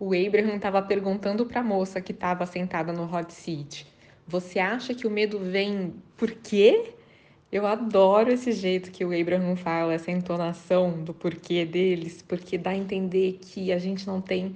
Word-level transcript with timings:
O 0.00 0.14
Abraham 0.14 0.54
estava 0.54 0.80
perguntando 0.80 1.44
para 1.44 1.60
a 1.60 1.64
moça 1.64 2.00
que 2.00 2.12
estava 2.12 2.46
sentada 2.46 2.92
no 2.92 3.12
hot 3.12 3.32
seat: 3.32 3.84
Você 4.28 4.60
acha 4.60 4.94
que 4.94 5.08
o 5.08 5.10
medo 5.10 5.40
vem 5.40 5.92
por 6.16 6.30
quê? 6.30 6.92
Eu 7.50 7.66
adoro 7.66 8.30
esse 8.30 8.52
jeito 8.52 8.92
que 8.92 9.04
o 9.04 9.18
Abraham 9.18 9.56
fala, 9.56 9.94
essa 9.94 10.12
entonação 10.12 11.02
do 11.02 11.12
porquê 11.12 11.64
deles, 11.64 12.22
porque 12.22 12.56
dá 12.56 12.70
a 12.70 12.76
entender 12.76 13.38
que 13.40 13.72
a 13.72 13.78
gente 13.78 14.06
não 14.06 14.20
tem 14.20 14.54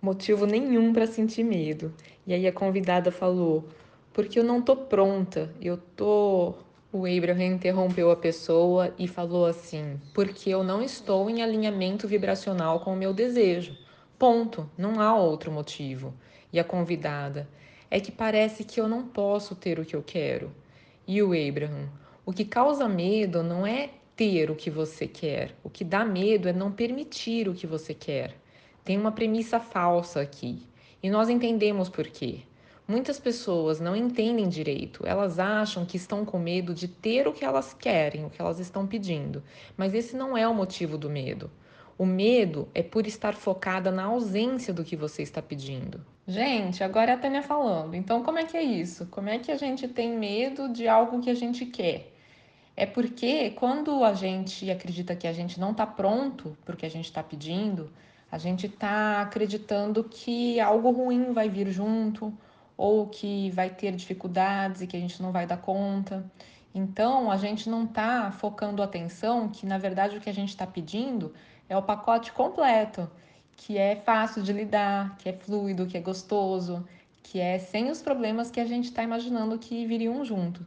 motivo 0.00 0.46
nenhum 0.46 0.92
para 0.92 1.06
sentir 1.06 1.44
medo. 1.44 1.92
E 2.26 2.32
aí 2.32 2.46
a 2.46 2.52
convidada 2.52 3.10
falou: 3.10 3.68
Porque 4.10 4.38
eu 4.38 4.44
não 4.44 4.62
tô 4.62 4.74
pronta, 4.74 5.54
eu 5.60 5.76
tô. 5.76 6.54
O 6.90 7.06
Abraham 7.06 7.56
interrompeu 7.56 8.10
a 8.10 8.16
pessoa 8.16 8.94
e 8.98 9.06
falou 9.06 9.44
assim: 9.44 10.00
Porque 10.14 10.48
eu 10.48 10.64
não 10.64 10.82
estou 10.82 11.28
em 11.28 11.42
alinhamento 11.42 12.08
vibracional 12.08 12.80
com 12.80 12.94
o 12.94 12.96
meu 12.96 13.12
desejo. 13.12 13.81
Ponto, 14.22 14.70
não 14.78 15.00
há 15.00 15.16
outro 15.16 15.50
motivo. 15.50 16.14
E 16.52 16.60
a 16.60 16.62
convidada: 16.62 17.48
É 17.90 17.98
que 17.98 18.12
parece 18.12 18.62
que 18.62 18.80
eu 18.80 18.86
não 18.86 19.04
posso 19.04 19.56
ter 19.56 19.80
o 19.80 19.84
que 19.84 19.96
eu 19.96 20.02
quero. 20.04 20.54
E 21.08 21.20
o 21.20 21.32
Abraham: 21.32 21.88
o 22.24 22.32
que 22.32 22.44
causa 22.44 22.88
medo 22.88 23.42
não 23.42 23.66
é 23.66 23.90
ter 24.14 24.48
o 24.48 24.54
que 24.54 24.70
você 24.70 25.08
quer, 25.08 25.56
o 25.64 25.68
que 25.68 25.82
dá 25.82 26.04
medo 26.04 26.48
é 26.48 26.52
não 26.52 26.70
permitir 26.70 27.48
o 27.48 27.52
que 27.52 27.66
você 27.66 27.92
quer. 27.94 28.36
Tem 28.84 28.96
uma 28.96 29.10
premissa 29.10 29.58
falsa 29.58 30.20
aqui 30.20 30.68
e 31.02 31.10
nós 31.10 31.28
entendemos 31.28 31.88
por 31.88 32.06
quê. 32.06 32.42
Muitas 32.86 33.18
pessoas 33.18 33.80
não 33.80 33.96
entendem 33.96 34.48
direito, 34.48 35.04
elas 35.04 35.40
acham 35.40 35.84
que 35.84 35.96
estão 35.96 36.24
com 36.24 36.38
medo 36.38 36.72
de 36.72 36.86
ter 36.86 37.26
o 37.26 37.32
que 37.32 37.44
elas 37.44 37.74
querem, 37.74 38.24
o 38.24 38.30
que 38.30 38.40
elas 38.40 38.60
estão 38.60 38.86
pedindo, 38.86 39.42
mas 39.76 39.92
esse 39.94 40.14
não 40.14 40.38
é 40.38 40.46
o 40.46 40.54
motivo 40.54 40.96
do 40.96 41.10
medo. 41.10 41.50
O 41.98 42.06
medo 42.06 42.68
é 42.74 42.82
por 42.82 43.06
estar 43.06 43.34
focada 43.34 43.90
na 43.90 44.04
ausência 44.04 44.72
do 44.72 44.84
que 44.84 44.96
você 44.96 45.22
está 45.22 45.40
pedindo. 45.42 46.04
Gente, 46.26 46.84
agora 46.84 47.12
é 47.12 47.14
a 47.14 47.18
Tânia 47.18 47.42
falando. 47.42 47.94
Então, 47.94 48.22
como 48.22 48.38
é 48.38 48.44
que 48.44 48.56
é 48.56 48.62
isso? 48.62 49.06
Como 49.06 49.28
é 49.28 49.38
que 49.38 49.50
a 49.50 49.56
gente 49.56 49.88
tem 49.88 50.16
medo 50.16 50.68
de 50.68 50.86
algo 50.86 51.20
que 51.20 51.28
a 51.30 51.34
gente 51.34 51.66
quer? 51.66 52.12
É 52.76 52.86
porque 52.86 53.50
quando 53.50 54.02
a 54.02 54.14
gente 54.14 54.70
acredita 54.70 55.14
que 55.14 55.26
a 55.26 55.32
gente 55.32 55.60
não 55.60 55.72
está 55.72 55.86
pronto 55.86 56.56
para 56.64 56.74
o 56.74 56.78
que 56.78 56.86
a 56.86 56.90
gente 56.90 57.04
está 57.04 57.22
pedindo, 57.22 57.90
a 58.30 58.38
gente 58.38 58.66
está 58.66 59.20
acreditando 59.20 60.02
que 60.04 60.58
algo 60.58 60.90
ruim 60.90 61.32
vai 61.32 61.50
vir 61.50 61.68
junto 61.70 62.32
ou 62.76 63.06
que 63.08 63.50
vai 63.50 63.68
ter 63.68 63.92
dificuldades 63.92 64.80
e 64.80 64.86
que 64.86 64.96
a 64.96 65.00
gente 65.00 65.20
não 65.20 65.32
vai 65.32 65.46
dar 65.46 65.58
conta. 65.58 66.24
Então 66.74 67.30
a 67.30 67.36
gente 67.36 67.68
não 67.68 67.84
está 67.84 68.30
focando 68.32 68.82
atenção 68.82 69.48
que 69.48 69.66
na 69.66 69.78
verdade 69.78 70.16
o 70.16 70.20
que 70.20 70.30
a 70.30 70.34
gente 70.34 70.48
está 70.48 70.66
pedindo 70.66 71.32
é 71.68 71.76
o 71.76 71.82
pacote 71.82 72.32
completo, 72.32 73.10
que 73.56 73.76
é 73.76 73.96
fácil 73.96 74.42
de 74.42 74.52
lidar, 74.52 75.16
que 75.18 75.28
é 75.28 75.32
fluido, 75.32 75.86
que 75.86 75.96
é 75.96 76.00
gostoso, 76.00 76.86
que 77.22 77.38
é 77.38 77.58
sem 77.58 77.90
os 77.90 78.02
problemas 78.02 78.50
que 78.50 78.60
a 78.60 78.64
gente 78.64 78.86
está 78.86 79.02
imaginando 79.02 79.58
que 79.58 79.86
viriam 79.86 80.24
junto. 80.24 80.66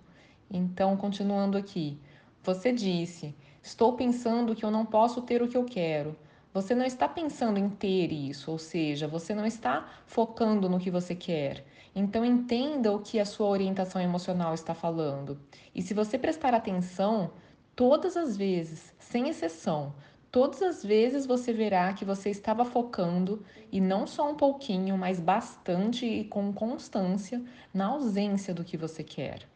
Então, 0.50 0.96
continuando 0.96 1.58
aqui, 1.58 2.00
você 2.44 2.72
disse: 2.72 3.36
Estou 3.62 3.94
pensando 3.94 4.56
que 4.56 4.64
eu 4.64 4.72
não 4.72 4.86
posso 4.86 5.22
ter 5.22 5.42
o 5.42 5.48
que 5.48 5.58
eu 5.58 5.66
quero. 5.66 6.16
Você 6.54 6.74
não 6.74 6.86
está 6.86 7.08
pensando 7.08 7.58
em 7.58 7.70
ter 7.70 8.12
isso, 8.14 8.50
ou 8.50 8.58
seja, 8.58 9.08
você 9.08 9.36
não 9.36 9.46
está 9.46 9.90
focando 10.06 10.70
no 10.70 10.80
que 10.80 10.90
você 10.90 11.14
quer. 11.14 11.66
Então, 11.96 12.26
entenda 12.26 12.92
o 12.92 13.00
que 13.00 13.20
a 13.20 13.26
sua 13.26 13.48
orientação 13.48 14.02
emocional 14.02 14.54
está 14.54 14.76
falando. 14.76 15.40
E 15.74 15.82
se 15.82 15.94
você 15.94 16.18
prestar 16.18 16.54
atenção, 16.54 17.32
todas 17.74 18.18
as 18.18 18.36
vezes, 18.36 18.94
sem 19.00 19.30
exceção, 19.30 19.96
todas 20.30 20.62
as 20.62 20.84
vezes 20.84 21.26
você 21.26 21.54
verá 21.54 21.94
que 21.94 22.04
você 22.04 22.30
estava 22.30 22.66
focando, 22.66 23.46
e 23.72 23.80
não 23.80 24.06
só 24.06 24.30
um 24.30 24.36
pouquinho, 24.36 24.98
mas 24.98 25.22
bastante 25.22 26.06
e 26.06 26.26
com 26.26 26.52
constância, 26.52 27.42
na 27.74 27.86
ausência 27.86 28.54
do 28.54 28.66
que 28.66 28.76
você 28.76 29.02
quer. 29.02 29.48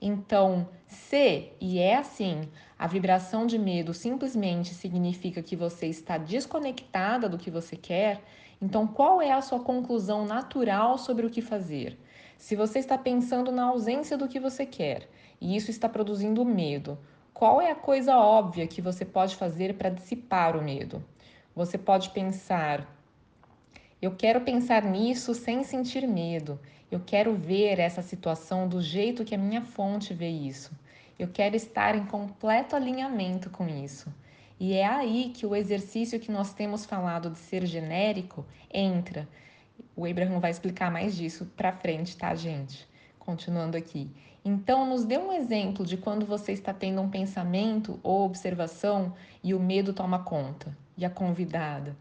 Então, 0.00 0.68
se 0.86 1.52
e 1.60 1.78
é 1.78 1.96
assim, 1.96 2.48
a 2.78 2.86
vibração 2.86 3.46
de 3.46 3.58
medo 3.58 3.94
simplesmente 3.94 4.74
significa 4.74 5.42
que 5.42 5.56
você 5.56 5.86
está 5.86 6.18
desconectada 6.18 7.28
do 7.28 7.38
que 7.38 7.50
você 7.50 7.76
quer, 7.76 8.22
então 8.60 8.86
qual 8.86 9.20
é 9.20 9.32
a 9.32 9.42
sua 9.42 9.60
conclusão 9.60 10.24
natural 10.24 10.96
sobre 10.98 11.26
o 11.26 11.30
que 11.30 11.42
fazer? 11.42 11.98
Se 12.38 12.56
você 12.56 12.78
está 12.78 12.96
pensando 12.96 13.50
na 13.50 13.64
ausência 13.64 14.16
do 14.16 14.28
que 14.28 14.40
você 14.40 14.64
quer 14.64 15.08
e 15.40 15.56
isso 15.56 15.70
está 15.70 15.88
produzindo 15.88 16.44
medo, 16.44 16.98
qual 17.32 17.60
é 17.60 17.70
a 17.70 17.74
coisa 17.74 18.16
óbvia 18.16 18.66
que 18.66 18.80
você 18.80 19.04
pode 19.04 19.36
fazer 19.36 19.74
para 19.74 19.90
dissipar 19.90 20.56
o 20.56 20.62
medo? 20.62 21.04
Você 21.54 21.76
pode 21.76 22.10
pensar: 22.10 22.86
eu 24.00 24.14
quero 24.14 24.40
pensar 24.42 24.82
nisso 24.82 25.34
sem 25.34 25.64
sentir 25.64 26.06
medo. 26.06 26.60
Eu 26.90 27.00
quero 27.04 27.34
ver 27.34 27.78
essa 27.78 28.02
situação 28.02 28.68
do 28.68 28.80
jeito 28.80 29.24
que 29.24 29.34
a 29.34 29.38
minha 29.38 29.62
fonte 29.62 30.14
vê 30.14 30.28
isso. 30.28 30.70
Eu 31.18 31.28
quero 31.28 31.56
estar 31.56 31.96
em 31.96 32.06
completo 32.06 32.76
alinhamento 32.76 33.50
com 33.50 33.66
isso. 33.66 34.12
E 34.58 34.74
é 34.74 34.86
aí 34.86 35.32
que 35.34 35.44
o 35.44 35.54
exercício 35.54 36.18
que 36.18 36.32
nós 36.32 36.54
temos 36.54 36.86
falado 36.86 37.30
de 37.30 37.38
ser 37.38 37.66
genérico 37.66 38.44
entra. 38.72 39.28
O 39.94 40.06
Abraham 40.06 40.40
vai 40.40 40.50
explicar 40.50 40.90
mais 40.90 41.14
disso 41.14 41.46
para 41.56 41.72
frente, 41.72 42.16
tá, 42.16 42.34
gente? 42.34 42.88
Continuando 43.18 43.76
aqui. 43.76 44.10
Então, 44.44 44.88
nos 44.88 45.04
dê 45.04 45.18
um 45.18 45.32
exemplo 45.32 45.84
de 45.84 45.96
quando 45.96 46.24
você 46.24 46.52
está 46.52 46.72
tendo 46.72 47.02
um 47.02 47.10
pensamento 47.10 47.98
ou 48.02 48.24
observação 48.24 49.12
e 49.42 49.52
o 49.52 49.60
medo 49.60 49.92
toma 49.92 50.20
conta. 50.20 50.76
E 50.96 51.04
a 51.04 51.10
convidada. 51.10 51.96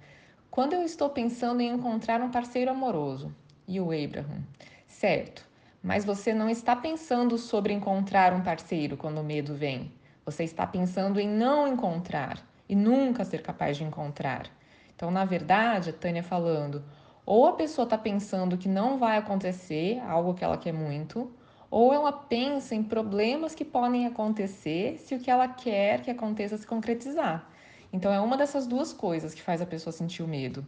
Quando 0.49 0.73
eu 0.73 0.83
estou 0.83 1.09
pensando 1.09 1.59
em 1.59 1.69
encontrar 1.69 2.21
um 2.21 2.31
parceiro 2.31 2.71
amoroso. 2.71 3.35
E 3.67 3.81
o 3.81 3.85
Abraham. 3.85 4.43
Certo, 4.87 5.45
mas 5.83 6.05
você 6.05 6.33
não 6.33 6.49
está 6.49 6.75
pensando 6.75 7.37
sobre 7.37 7.73
encontrar 7.73 8.31
um 8.31 8.41
parceiro 8.41 8.95
quando 8.95 9.19
o 9.19 9.23
medo 9.23 9.55
vem. 9.55 9.91
Você 10.25 10.43
está 10.43 10.65
pensando 10.65 11.19
em 11.19 11.27
não 11.27 11.67
encontrar 11.67 12.39
e 12.67 12.75
nunca 12.75 13.23
ser 13.23 13.43
capaz 13.43 13.77
de 13.77 13.83
encontrar. 13.83 14.47
Então, 14.95 15.11
na 15.11 15.23
verdade, 15.23 15.91
a 15.91 15.93
Tânia 15.93 16.23
falando, 16.23 16.83
ou 17.25 17.45
a 17.45 17.53
pessoa 17.53 17.83
está 17.83 17.97
pensando 17.97 18.57
que 18.57 18.67
não 18.67 18.97
vai 18.97 19.17
acontecer 19.17 19.99
algo 20.07 20.33
que 20.33 20.43
ela 20.43 20.57
quer 20.57 20.73
muito, 20.73 21.31
ou 21.69 21.93
ela 21.93 22.11
pensa 22.11 22.73
em 22.73 22.81
problemas 22.81 23.53
que 23.53 23.65
podem 23.65 24.07
acontecer 24.07 24.97
se 24.97 25.13
o 25.13 25.19
que 25.19 25.29
ela 25.29 25.47
quer 25.47 26.01
que 26.01 26.09
aconteça 26.09 26.57
se 26.57 26.65
concretizar. 26.65 27.47
Então, 27.93 28.11
é 28.11 28.19
uma 28.19 28.35
dessas 28.35 28.65
duas 28.65 28.91
coisas 28.91 29.33
que 29.33 29.41
faz 29.41 29.61
a 29.61 29.65
pessoa 29.65 29.93
sentir 29.93 30.23
o 30.23 30.27
medo. 30.27 30.65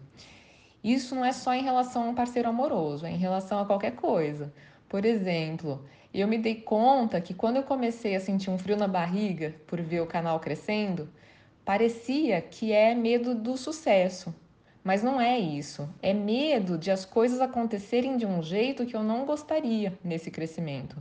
Isso 0.84 1.16
não 1.16 1.26
é 1.26 1.32
só 1.32 1.54
em 1.54 1.64
relação 1.64 2.04
a 2.04 2.10
um 2.10 2.16
parceiro 2.16 2.48
amoroso, 2.48 3.06
é 3.06 3.12
em 3.12 3.18
relação 3.18 3.60
a 3.60 3.66
qualquer 3.66 3.96
coisa. 3.96 4.54
Por 4.88 5.04
exemplo, 5.04 5.84
eu 6.14 6.28
me 6.28 6.38
dei 6.38 6.56
conta 6.56 7.22
que 7.22 7.34
quando 7.34 7.58
eu 7.58 7.64
comecei 7.64 8.16
a 8.16 8.20
sentir 8.20 8.50
um 8.50 8.58
frio 8.58 8.78
na 8.78 8.88
barriga 8.88 9.56
por 9.68 9.82
ver 9.82 10.02
o 10.02 10.08
canal 10.08 10.40
crescendo, 10.40 11.10
parecia 11.64 12.42
que 12.42 12.72
é 12.72 12.96
medo 12.96 13.36
do 13.36 13.58
sucesso. 13.58 14.34
Mas 14.84 15.04
não 15.04 15.20
é 15.20 15.38
isso. 15.38 15.88
É 16.02 16.14
medo 16.14 16.78
de 16.78 16.90
as 16.90 17.04
coisas 17.04 17.42
acontecerem 17.42 18.16
de 18.16 18.26
um 18.26 18.42
jeito 18.42 18.86
que 18.86 18.96
eu 18.96 19.04
não 19.04 19.26
gostaria 19.26 19.98
nesse 20.04 20.32
crescimento. 20.32 20.96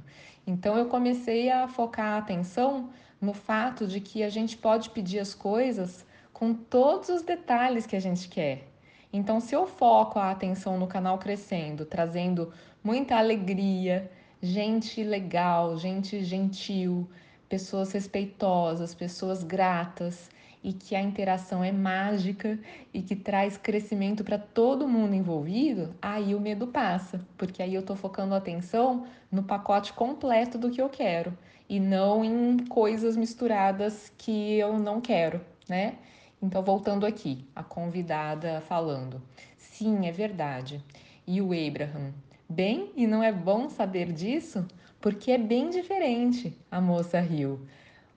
Então 0.46 0.76
eu 0.76 0.86
comecei 0.86 1.50
a 1.50 1.68
focar 1.68 2.14
a 2.14 2.18
atenção 2.18 2.90
no 3.20 3.32
fato 3.32 3.86
de 3.86 4.00
que 4.00 4.22
a 4.22 4.28
gente 4.28 4.56
pode 4.56 4.90
pedir 4.90 5.20
as 5.20 5.34
coisas 5.34 6.04
com 6.32 6.52
todos 6.52 7.08
os 7.08 7.22
detalhes 7.22 7.86
que 7.86 7.96
a 7.96 8.00
gente 8.00 8.28
quer. 8.28 8.68
Então, 9.12 9.40
se 9.40 9.54
eu 9.54 9.66
foco 9.66 10.18
a 10.18 10.30
atenção 10.30 10.78
no 10.78 10.86
canal 10.86 11.16
crescendo, 11.16 11.86
trazendo 11.86 12.52
muita 12.84 13.16
alegria, 13.16 14.10
gente 14.46 15.02
legal, 15.02 15.76
gente 15.76 16.22
gentil, 16.22 17.08
pessoas 17.48 17.92
respeitosas, 17.92 18.94
pessoas 18.94 19.42
gratas 19.42 20.30
e 20.62 20.72
que 20.72 20.94
a 20.94 21.02
interação 21.02 21.62
é 21.62 21.72
mágica 21.72 22.58
e 22.94 23.02
que 23.02 23.14
traz 23.14 23.56
crescimento 23.56 24.24
para 24.24 24.38
todo 24.38 24.88
mundo 24.88 25.14
envolvido, 25.14 25.94
aí 26.00 26.34
o 26.34 26.40
medo 26.40 26.66
passa, 26.68 27.20
porque 27.36 27.62
aí 27.62 27.74
eu 27.74 27.80
estou 27.80 27.96
focando 27.96 28.34
a 28.34 28.38
atenção 28.38 29.06
no 29.30 29.42
pacote 29.42 29.92
completo 29.92 30.56
do 30.56 30.70
que 30.70 30.80
eu 30.80 30.88
quero 30.88 31.36
e 31.68 31.80
não 31.80 32.24
em 32.24 32.58
coisas 32.66 33.16
misturadas 33.16 34.12
que 34.16 34.54
eu 34.58 34.78
não 34.78 35.00
quero, 35.00 35.40
né? 35.68 35.98
Então, 36.40 36.62
voltando 36.62 37.04
aqui, 37.06 37.44
a 37.54 37.62
convidada 37.62 38.60
falando: 38.60 39.20
sim, 39.56 40.06
é 40.06 40.12
verdade. 40.12 40.84
E 41.26 41.40
o 41.40 41.46
Abraham: 41.46 42.12
bem, 42.48 42.92
e 42.96 43.06
não 43.06 43.22
é 43.22 43.32
bom 43.32 43.68
saber 43.68 44.12
disso? 44.12 44.66
Porque 45.00 45.30
é 45.32 45.38
bem 45.38 45.70
diferente, 45.70 46.56
a 46.70 46.80
moça 46.80 47.20
riu. 47.20 47.60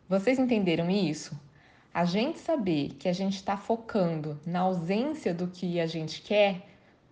Vocês 0.08 0.40
entenderam 0.40 0.90
isso? 0.90 1.40
A 1.94 2.06
gente 2.06 2.40
saber 2.40 2.96
que 3.00 3.08
a 3.10 3.14
gente 3.14 3.36
está 3.36 3.58
focando 3.58 4.40
na 4.46 4.60
ausência 4.62 5.34
do 5.34 5.48
que 5.48 5.80
a 5.80 5.88
gente 5.88 6.22
quer 6.22 6.68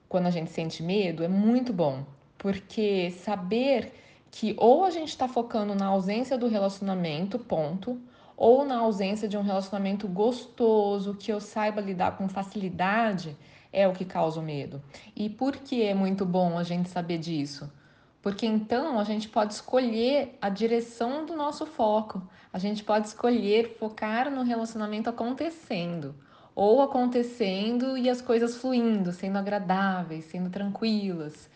quando 0.07 0.27
a 0.27 0.31
gente 0.31 0.51
sente 0.51 0.81
medo 0.81 1.23
é 1.23 1.27
muito 1.27 1.73
bom, 1.73 2.05
porque 2.37 3.11
saber 3.11 3.91
que 4.31 4.55
ou 4.57 4.85
a 4.85 4.89
gente 4.89 5.09
está 5.09 5.27
focando 5.27 5.75
na 5.75 5.87
ausência 5.87 6.37
do 6.37 6.47
relacionamento, 6.47 7.39
ponto, 7.39 7.99
ou 8.35 8.63
na 8.63 8.77
ausência 8.77 9.27
de 9.27 9.35
um 9.35 9.41
relacionamento 9.41 10.07
gostoso, 10.07 11.15
que 11.15 11.31
eu 11.31 11.39
saiba 11.39 11.81
lidar 11.81 12.17
com 12.17 12.29
facilidade, 12.29 13.35
é 13.71 13.87
o 13.87 13.93
que 13.93 14.05
causa 14.05 14.39
o 14.39 14.43
medo. 14.43 14.81
E 15.15 15.29
por 15.29 15.55
que 15.55 15.83
é 15.83 15.93
muito 15.93 16.25
bom 16.25 16.57
a 16.57 16.63
gente 16.63 16.89
saber 16.89 17.17
disso? 17.17 17.71
Porque 18.21 18.45
então 18.45 18.99
a 18.99 19.03
gente 19.03 19.29
pode 19.29 19.53
escolher 19.53 20.37
a 20.41 20.49
direção 20.49 21.25
do 21.25 21.35
nosso 21.35 21.65
foco. 21.65 22.21
A 22.51 22.59
gente 22.59 22.83
pode 22.83 23.07
escolher 23.07 23.77
focar 23.79 24.29
no 24.29 24.43
relacionamento 24.43 25.09
acontecendo 25.09 26.15
ou 26.55 26.81
acontecendo 26.81 27.97
e 27.97 28.09
as 28.09 28.19
coisas 28.19 28.57
fluindo, 28.57 29.11
sendo 29.11 29.37
agradáveis, 29.37 30.25
sendo 30.25 30.49
tranquilas. 30.49 31.47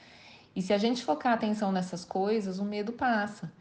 E 0.55 0.61
se 0.61 0.73
a 0.73 0.77
gente 0.77 1.03
focar 1.03 1.31
a 1.31 1.35
atenção 1.35 1.71
nessas 1.71 2.05
coisas, 2.05 2.59
o 2.59 2.63
medo 2.63 2.91
passa. 2.91 3.51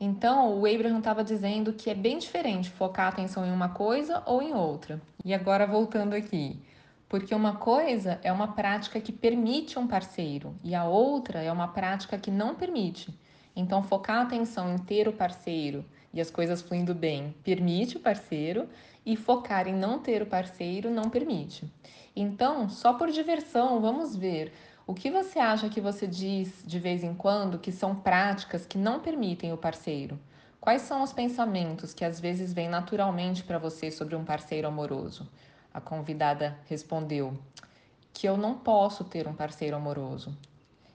Então, 0.00 0.58
o 0.58 0.66
Abraham 0.66 0.98
estava 0.98 1.24
dizendo 1.24 1.72
que 1.72 1.90
é 1.90 1.94
bem 1.94 2.18
diferente 2.18 2.70
focar 2.70 3.06
a 3.06 3.08
atenção 3.08 3.44
em 3.44 3.52
uma 3.52 3.70
coisa 3.70 4.22
ou 4.26 4.42
em 4.42 4.54
outra. 4.54 5.00
E 5.24 5.34
agora 5.34 5.66
voltando 5.66 6.14
aqui, 6.14 6.60
porque 7.08 7.34
uma 7.34 7.56
coisa 7.56 8.20
é 8.22 8.32
uma 8.32 8.48
prática 8.48 9.00
que 9.00 9.12
permite 9.12 9.78
um 9.78 9.86
parceiro 9.86 10.54
e 10.62 10.74
a 10.74 10.84
outra 10.84 11.42
é 11.42 11.52
uma 11.52 11.68
prática 11.68 12.18
que 12.18 12.30
não 12.30 12.54
permite. 12.54 13.16
Então, 13.54 13.82
focar 13.82 14.18
a 14.18 14.22
atenção 14.22 14.74
em 14.74 14.78
ter 14.78 15.08
o 15.08 15.12
parceiro 15.12 15.84
e 16.12 16.20
as 16.20 16.30
coisas 16.30 16.60
fluindo 16.60 16.94
bem 16.94 17.34
permite 17.42 17.96
o 17.96 18.00
parceiro 18.00 18.68
e 19.04 19.16
focar 19.16 19.68
em 19.68 19.74
não 19.74 19.98
ter 19.98 20.20
o 20.22 20.26
parceiro 20.26 20.90
não 20.90 21.08
permite. 21.08 21.72
Então, 22.14 22.68
só 22.68 22.94
por 22.94 23.10
diversão, 23.10 23.80
vamos 23.80 24.16
ver 24.16 24.52
o 24.86 24.94
que 24.94 25.10
você 25.10 25.38
acha 25.38 25.68
que 25.68 25.80
você 25.80 26.06
diz 26.06 26.62
de 26.66 26.78
vez 26.78 27.02
em 27.02 27.14
quando 27.14 27.58
que 27.58 27.72
são 27.72 27.94
práticas 27.94 28.66
que 28.66 28.78
não 28.78 29.00
permitem 29.00 29.52
o 29.52 29.56
parceiro? 29.56 30.18
Quais 30.60 30.82
são 30.82 31.02
os 31.02 31.12
pensamentos 31.12 31.94
que 31.94 32.04
às 32.04 32.18
vezes 32.18 32.52
vêm 32.52 32.68
naturalmente 32.68 33.44
para 33.44 33.58
você 33.58 33.90
sobre 33.90 34.16
um 34.16 34.24
parceiro 34.24 34.66
amoroso? 34.66 35.28
A 35.76 35.80
convidada 35.82 36.58
respondeu: 36.70 37.36
Que 38.10 38.26
eu 38.26 38.38
não 38.38 38.54
posso 38.54 39.04
ter 39.04 39.28
um 39.28 39.34
parceiro 39.34 39.76
amoroso. 39.76 40.34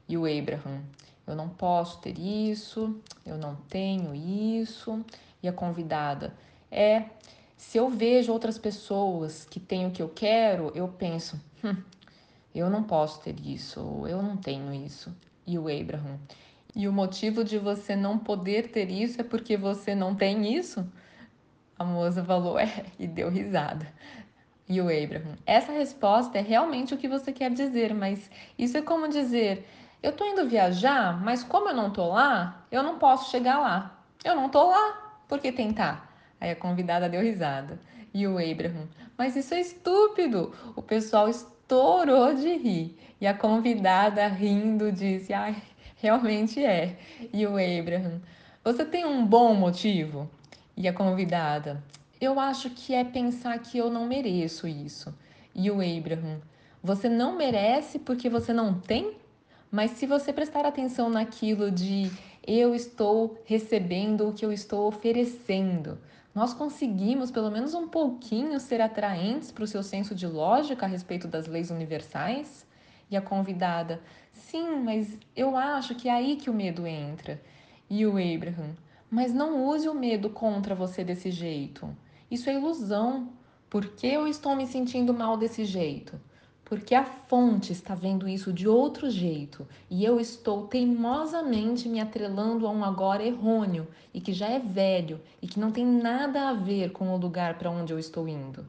E 0.10 0.18
o 0.18 0.26
Abraham: 0.26 0.82
Eu 1.28 1.36
não 1.36 1.48
posso 1.48 2.00
ter 2.00 2.18
isso, 2.18 3.00
eu 3.24 3.38
não 3.38 3.56
tenho 3.70 4.16
isso. 4.16 5.06
E 5.44 5.48
a 5.48 5.54
convidada: 5.54 6.34
É, 6.72 7.06
se 7.56 7.78
eu 7.78 7.92
vejo 7.92 8.34
outras 8.34 8.58
pessoas 8.58 9.46
que 9.46 9.60
têm 9.60 9.86
o 9.86 9.92
que 9.92 10.02
eu 10.02 10.10
quero, 10.10 10.72
eu 10.74 10.88
penso: 10.88 11.40
hum, 11.64 11.76
eu 12.56 12.68
não 12.68 12.82
posso 12.82 13.22
ter 13.22 13.40
isso, 13.40 13.80
eu 14.08 14.24
não 14.24 14.36
tenho 14.36 14.74
isso. 14.74 15.16
E 15.46 15.60
o 15.60 15.68
Abraham. 15.68 16.18
E 16.76 16.88
o 16.88 16.92
motivo 16.92 17.44
de 17.44 17.60
você 17.60 17.96
não 17.96 18.18
poder 18.18 18.72
ter 18.72 18.90
isso 18.90 19.22
é 19.22 19.24
porque 19.24 19.56
você 19.56 19.94
não 19.94 20.16
tem 20.16 20.56
isso? 20.56 20.84
A 21.78 21.84
moça 21.84 22.24
falou, 22.24 22.60
é, 22.60 22.86
e 23.00 23.08
deu 23.08 23.28
risada. 23.28 23.88
E 24.72 24.80
o 24.80 24.86
Abraham, 24.86 25.36
essa 25.46 25.74
resposta 25.74 26.38
é 26.38 26.42
realmente 26.42 26.94
o 26.94 26.98
que 26.98 27.10
você 27.10 27.34
quer 27.34 27.52
dizer, 27.52 27.94
mas 27.94 28.32
isso 28.58 28.78
é 28.78 28.82
como 28.82 29.10
dizer, 29.10 29.68
eu 30.02 30.14
tô 30.14 30.24
indo 30.24 30.48
viajar, 30.48 31.22
mas 31.22 31.44
como 31.44 31.68
eu 31.68 31.76
não 31.76 31.92
tô 31.92 32.08
lá, 32.08 32.66
eu 32.72 32.82
não 32.82 32.98
posso 32.98 33.30
chegar 33.30 33.60
lá. 33.60 34.02
Eu 34.24 34.34
não 34.34 34.48
tô 34.48 34.70
lá, 34.70 35.18
por 35.28 35.40
que 35.40 35.52
tentar? 35.52 36.10
Aí 36.40 36.52
a 36.52 36.56
convidada 36.56 37.10
deu 37.10 37.22
risada. 37.22 37.82
E 38.14 38.26
o 38.26 38.38
Abraham, 38.38 38.88
mas 39.18 39.36
isso 39.36 39.54
é 39.54 39.60
estúpido. 39.60 40.56
O 40.74 40.82
pessoal 40.82 41.28
estourou 41.28 42.34
de 42.34 42.56
rir. 42.56 42.98
E 43.20 43.28
a 43.28 43.34
convidada, 43.34 44.26
rindo, 44.30 44.90
disse: 44.90 45.34
Ai, 45.34 45.62
realmente 45.98 46.64
é. 46.64 46.98
E 47.34 47.46
o 47.46 47.58
Abraham: 47.58 48.22
Você 48.64 48.86
tem 48.86 49.04
um 49.04 49.26
bom 49.26 49.54
motivo? 49.54 50.32
E 50.78 50.88
a 50.88 50.94
convidada: 50.94 51.84
Eu 52.22 52.40
acho 52.40 52.70
que 52.70 52.94
é 52.94 53.04
pensar 53.04 53.58
que 53.58 53.80
eu 53.80 53.90
não 53.90 54.06
mereço 54.06 54.68
isso. 54.68 55.12
E 55.56 55.72
o 55.72 55.82
Abraham: 55.82 56.40
Você 56.84 57.10
não 57.10 57.36
merece 57.36 57.98
porque 57.98 58.30
você 58.30 58.54
não 58.54 58.80
tem? 58.80 59.18
Mas 59.72 59.92
se 59.92 60.06
você 60.06 60.32
prestar 60.32 60.64
atenção 60.64 61.10
naquilo 61.10 61.72
de 61.72 62.12
eu 62.46 62.76
estou 62.76 63.42
recebendo 63.44 64.30
o 64.30 64.34
que 64.34 64.46
eu 64.46 64.54
estou 64.54 64.88
oferecendo, 64.88 65.98
nós 66.36 66.54
conseguimos, 66.54 67.32
pelo 67.32 67.50
menos 67.50 67.74
um 67.74 67.88
pouquinho, 67.88 68.60
ser 68.60 68.82
atraentes 68.82 69.52
para 69.52 69.64
o 69.64 69.68
seu 69.68 69.82
senso 69.82 70.14
de 70.14 70.28
lógica 70.28 70.86
a 70.86 70.90
respeito 70.90 71.28
das 71.28 71.48
leis 71.48 71.72
universais? 71.72 72.68
E 73.10 73.18
a 73.18 73.22
convidada, 73.22 74.00
sim, 74.32 74.80
mas 74.84 75.18
eu 75.36 75.58
acho 75.58 75.96
que 75.96 76.08
é 76.08 76.12
aí 76.12 76.36
que 76.36 76.52
o 76.52 76.54
medo 76.54 76.86
entra. 76.86 77.42
E 77.90 78.06
o 78.06 78.12
Abraham, 78.12 78.76
mas 79.10 79.34
não 79.34 79.66
use 79.66 79.90
o 79.90 79.94
medo 79.96 80.30
contra 80.30 80.76
você 80.76 81.04
desse 81.04 81.32
jeito. 81.32 81.90
Isso 82.32 82.50
é 82.50 82.56
ilusão. 82.56 83.30
Por 83.70 83.86
que 83.86 84.08
eu 84.08 84.28
estou 84.28 84.56
me 84.56 84.66
sentindo 84.66 85.14
mal 85.14 85.38
desse 85.38 85.66
jeito? 85.66 86.20
porque 86.72 86.96
a 86.96 87.04
fonte 87.04 87.74
está 87.74 87.94
vendo 87.94 88.30
isso 88.30 88.54
de 88.54 88.66
outro 88.66 89.10
jeito 89.10 89.68
e 89.90 90.06
eu 90.06 90.22
estou 90.22 90.68
teimosamente 90.68 91.90
me 91.90 92.00
atrelando 92.00 92.66
a 92.66 92.70
um 92.70 92.86
agora 92.86 93.26
errôneo 93.26 93.86
e 94.14 94.22
que 94.22 94.32
já 94.32 94.48
é 94.48 94.58
velho 94.58 95.20
e 95.42 95.48
que 95.48 95.60
não 95.60 95.70
tem 95.70 95.86
nada 95.86 96.48
a 96.48 96.54
ver 96.54 96.94
com 96.94 97.14
o 97.14 97.18
lugar 97.18 97.58
para 97.58 97.70
onde 97.70 97.92
eu 97.92 98.00
estou 98.00 98.26
indo. 98.26 98.66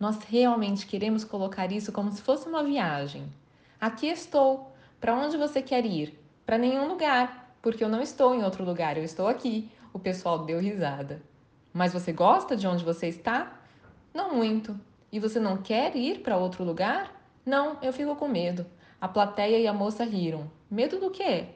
Nós 0.00 0.18
realmente 0.24 0.84
queremos 0.84 1.22
colocar 1.22 1.70
isso 1.70 1.92
como 1.92 2.10
se 2.10 2.22
fosse 2.22 2.48
uma 2.48 2.64
viagem. 2.64 3.32
Aqui 3.80 4.08
estou. 4.08 4.74
Para 5.00 5.14
onde 5.14 5.36
você 5.36 5.62
quer 5.62 5.86
ir? 5.86 6.20
Para 6.44 6.58
nenhum 6.58 6.88
lugar, 6.88 7.56
porque 7.62 7.84
eu 7.84 7.88
não 7.88 8.02
estou 8.02 8.34
em 8.34 8.42
outro 8.42 8.64
lugar, 8.64 8.96
eu 8.96 9.04
estou 9.04 9.28
aqui. 9.28 9.70
O 9.92 10.00
pessoal 10.00 10.44
deu 10.44 10.58
risada. 10.58 11.22
Mas 11.74 11.92
você 11.92 12.12
gosta 12.12 12.56
de 12.56 12.68
onde 12.68 12.84
você 12.84 13.08
está? 13.08 13.60
Não 14.14 14.32
muito. 14.32 14.78
E 15.10 15.18
você 15.18 15.40
não 15.40 15.56
quer 15.56 15.96
ir 15.96 16.20
para 16.20 16.36
outro 16.36 16.62
lugar? 16.62 17.12
Não, 17.44 17.76
eu 17.82 17.92
fico 17.92 18.14
com 18.14 18.28
medo. 18.28 18.64
A 19.00 19.08
plateia 19.08 19.58
e 19.58 19.66
a 19.66 19.72
moça 19.72 20.04
riram. 20.04 20.48
Medo 20.70 21.00
do 21.00 21.10
quê? 21.10 21.46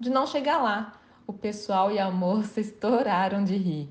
De 0.00 0.08
não 0.08 0.26
chegar 0.26 0.56
lá. 0.56 0.98
O 1.26 1.34
pessoal 1.34 1.92
e 1.92 1.98
a 1.98 2.10
moça 2.10 2.58
estouraram 2.62 3.44
de 3.44 3.58
rir. 3.58 3.90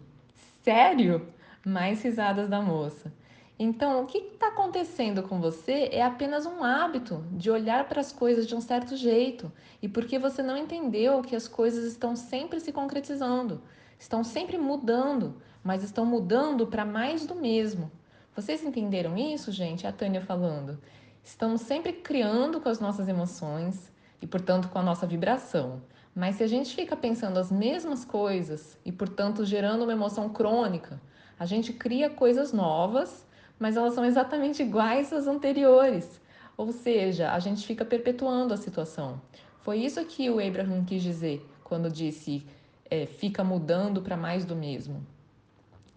Sério? 0.63 1.27
Mais 1.63 2.01
risadas 2.01 2.50
da 2.50 2.59
moça. 2.59 3.13
Então, 3.59 4.01
o 4.01 4.06
que 4.07 4.18
está 4.18 4.47
acontecendo 4.47 5.21
com 5.21 5.39
você 5.39 5.89
é 5.91 6.03
apenas 6.03 6.47
um 6.47 6.63
hábito 6.63 7.23
de 7.31 7.51
olhar 7.51 7.88
para 7.88 8.01
as 8.01 8.12
coisas 8.12 8.47
de 8.47 8.56
um 8.56 8.62
certo 8.62 8.95
jeito 8.95 9.51
e 9.80 9.88
porque 9.88 10.18
você 10.18 10.41
não 10.41 10.57
entendeu 10.57 11.21
que 11.21 11.35
as 11.35 11.47
coisas 11.47 11.85
estão 11.85 12.15
sempre 12.15 12.59
se 12.59 12.71
concretizando, 12.71 13.62
estão 13.97 14.23
sempre 14.23 14.57
mudando, 14.57 15.35
mas 15.68 15.84
estão 15.84 16.06
mudando 16.06 16.66
para 16.66 16.86
mais 16.86 17.25
do 17.25 17.36
mesmo. 17.36 17.92
Vocês 18.34 18.64
entenderam 18.64 19.18
isso, 19.18 19.52
gente? 19.52 19.86
A 19.86 19.92
Tânia 19.92 20.22
falando. 20.22 20.80
Estamos 21.22 21.60
sempre 21.60 21.92
criando 21.92 22.62
com 22.62 22.69
as 22.69 22.80
nossas 22.80 23.10
emoções 23.10 23.92
e, 24.22 24.25
portanto, 24.25 24.69
com 24.69 24.80
a 24.80 24.81
nossa 24.81 25.06
vibração. 25.06 25.81
Mas 26.16 26.38
se 26.38 26.44
a 26.45 26.47
gente 26.47 26.74
fica 26.74 26.95
pensando 26.95 27.38
as 27.38 27.52
mesmas 27.52 28.06
coisas 28.06 28.80
e, 28.86 28.94
portanto, 28.94 29.44
gerando 29.44 29.83
uma 29.83 29.92
emoção 29.92 30.30
crônica, 30.30 31.02
a 31.38 31.45
gente 31.45 31.74
cria 31.74 32.09
coisas 32.09 32.54
novas, 32.54 33.28
mas 33.59 33.76
elas 33.76 33.94
são 33.94 34.06
exatamente 34.06 34.64
iguais 34.64 35.12
às 35.12 35.28
anteriores. 35.28 36.21
Ou 36.56 36.71
seja, 36.71 37.33
a 37.33 37.40
gente 37.40 37.68
fica 37.68 37.83
perpetuando 37.83 38.54
a 38.54 38.57
situação. 38.57 39.21
Foi 39.64 39.80
isso 39.80 40.06
que 40.06 40.30
o 40.30 40.40
Abraham 40.40 40.86
quis 40.86 41.04
dizer 41.04 41.45
quando 41.62 41.92
disse 41.92 42.47
é, 42.90 43.06
fica 43.06 43.44
mudando 43.44 44.02
para 44.02 44.16
mais 44.16 44.45
do 44.45 44.56
mesmo. 44.56 45.06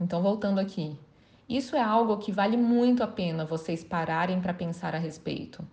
Então, 0.01 0.23
voltando 0.23 0.59
aqui, 0.59 0.97
isso 1.51 1.75
é 1.75 1.83
algo 1.83 2.17
que 2.19 2.31
vale 2.31 2.57
muito 2.57 3.03
a 3.03 3.09
pena 3.09 3.45
vocês 3.45 3.83
pararem 3.83 4.41
para 4.41 4.55
pensar 4.55 4.95
a 4.95 4.99
respeito. 4.99 5.67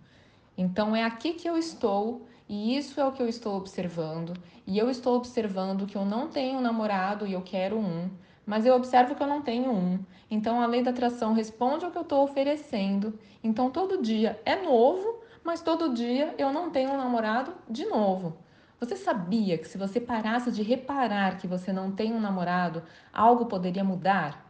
Então 0.57 0.95
é 0.95 1.03
aqui 1.03 1.33
que 1.33 1.47
eu 1.47 1.55
estou 1.55 2.25
e 2.49 2.75
isso 2.75 2.99
é 2.99 3.05
o 3.05 3.11
que 3.11 3.21
eu 3.21 3.29
estou 3.29 3.55
observando. 3.55 4.33
E 4.65 4.75
eu 4.75 4.89
estou 4.89 5.15
observando 5.15 5.85
que 5.85 5.95
eu 5.95 6.03
não 6.03 6.29
tenho 6.29 6.59
namorado 6.59 7.27
e 7.27 7.33
eu 7.33 7.43
quero 7.43 7.77
um, 7.77 8.09
mas 8.43 8.65
eu 8.65 8.73
observo 8.73 9.13
que 9.13 9.21
eu 9.21 9.27
não 9.27 9.43
tenho 9.43 9.71
um. 9.71 9.99
Então 10.31 10.59
a 10.59 10.65
lei 10.65 10.81
da 10.81 10.89
atração 10.89 11.33
responde 11.33 11.85
ao 11.85 11.91
que 11.91 11.97
eu 11.99 12.01
estou 12.01 12.23
oferecendo. 12.23 13.13
Então 13.43 13.69
todo 13.69 14.01
dia 14.01 14.41
é 14.43 14.55
novo, 14.55 15.19
mas 15.43 15.61
todo 15.61 15.93
dia 15.93 16.33
eu 16.39 16.51
não 16.51 16.71
tenho 16.71 16.89
um 16.89 16.97
namorado 16.97 17.53
de 17.69 17.85
novo. 17.85 18.35
Você 18.79 18.95
sabia 18.95 19.57
que 19.57 19.67
se 19.67 19.77
você 19.77 19.99
parasse 19.99 20.51
de 20.51 20.61
reparar 20.61 21.37
que 21.37 21.47
você 21.47 21.73
não 21.73 21.91
tem 21.91 22.13
um 22.13 22.19
namorado, 22.19 22.83
algo 23.11 23.47
poderia 23.47 23.83
mudar? 23.83 24.47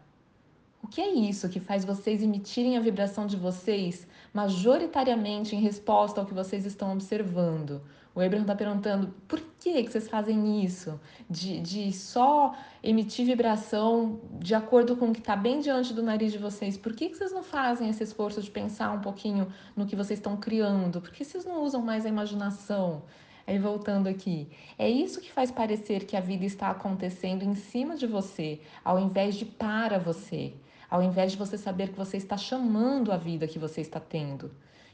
O 0.84 0.88
que 0.88 1.00
é 1.00 1.10
isso 1.10 1.50
que 1.50 1.60
faz 1.60 1.86
vocês 1.86 2.22
emitirem 2.22 2.78
a 2.78 2.82
vibração 2.82 3.26
de 3.26 3.38
vocês 3.38 4.06
majoritariamente 4.34 5.56
em 5.56 5.62
resposta 5.62 6.20
ao 6.20 6.28
que 6.28 6.34
vocês 6.34 6.66
estão 6.66 6.92
observando? 6.92 7.82
O 8.14 8.20
Abraham 8.20 8.42
está 8.42 8.56
perguntando 8.56 9.14
por 9.28 9.40
que, 9.60 9.84
que 9.84 9.92
vocês 9.92 10.10
fazem 10.10 10.64
isso? 10.64 11.00
De, 11.30 11.60
de 11.60 11.94
só 11.94 12.56
emitir 12.84 13.26
vibração 13.26 14.20
de 14.40 14.56
acordo 14.56 14.98
com 14.98 15.10
o 15.10 15.14
que 15.14 15.20
está 15.20 15.36
bem 15.36 15.60
diante 15.60 15.94
do 15.94 16.02
nariz 16.02 16.32
de 16.32 16.38
vocês. 16.38 16.78
Por 16.78 16.94
que, 16.94 17.10
que 17.10 17.16
vocês 17.16 17.32
não 17.32 17.44
fazem 17.44 17.90
esse 17.90 18.04
esforço 18.04 18.42
de 18.42 18.50
pensar 18.50 18.92
um 18.92 19.02
pouquinho 19.02 19.48
no 19.76 19.86
que 19.86 19.96
vocês 19.96 20.20
estão 20.20 20.36
criando? 20.36 21.00
Por 21.00 21.12
que 21.12 21.24
vocês 21.24 21.46
não 21.46 21.62
usam 21.64 21.82
mais 21.82 22.06
a 22.06 22.10
imaginação? 22.10 23.04
Aí 23.48 23.58
voltando 23.58 24.08
aqui, 24.08 24.50
é 24.78 24.90
isso 24.90 25.22
que 25.22 25.32
faz 25.32 25.50
parecer 25.50 26.06
que 26.06 26.16
a 26.16 26.22
vida 26.22 26.46
está 26.46 26.70
acontecendo 26.70 27.44
em 27.44 27.56
cima 27.56 27.96
de 27.96 28.06
você, 28.06 28.60
ao 28.84 29.00
invés 29.00 29.36
de 29.36 29.46
para 29.46 29.98
você 29.98 30.54
ao 30.90 31.04
invés 31.04 31.34
de 31.34 31.38
você 31.38 31.58
saber 31.58 31.90
que 31.90 31.98
você 31.98 32.18
está 32.18 32.38
chamando 32.38 33.12
a 33.12 33.18
vida 33.18 33.48
que 33.48 33.60
você 33.60 33.82
está 33.82 34.00
tendo. 34.00 34.52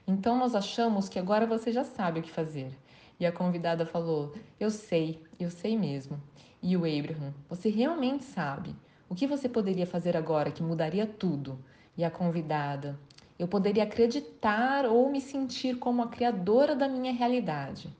Então 0.07 0.37
nós 0.37 0.55
achamos 0.55 1.07
que 1.07 1.19
agora 1.19 1.45
você 1.45 1.71
já 1.71 1.83
sabe 1.83 2.19
o 2.19 2.23
que 2.23 2.31
fazer. 2.31 2.77
E 3.19 3.25
a 3.25 3.31
convidada 3.31 3.85
falou: 3.85 4.33
Eu 4.59 4.69
sei, 4.69 5.21
eu 5.39 5.49
sei 5.49 5.77
mesmo. 5.77 6.21
E 6.61 6.75
o 6.75 6.79
Abraham: 6.79 7.33
Você 7.49 7.69
realmente 7.69 8.25
sabe? 8.25 8.75
O 9.07 9.15
que 9.15 9.27
você 9.27 9.47
poderia 9.47 9.85
fazer 9.85 10.17
agora 10.17 10.51
que 10.51 10.63
mudaria 10.63 11.05
tudo? 11.05 11.59
E 11.95 12.03
a 12.03 12.09
convidada: 12.09 12.99
Eu 13.37 13.47
poderia 13.47 13.83
acreditar 13.83 14.85
ou 14.85 15.09
me 15.11 15.21
sentir 15.21 15.77
como 15.77 16.01
a 16.01 16.07
criadora 16.07 16.75
da 16.75 16.87
minha 16.87 17.13
realidade. 17.13 17.95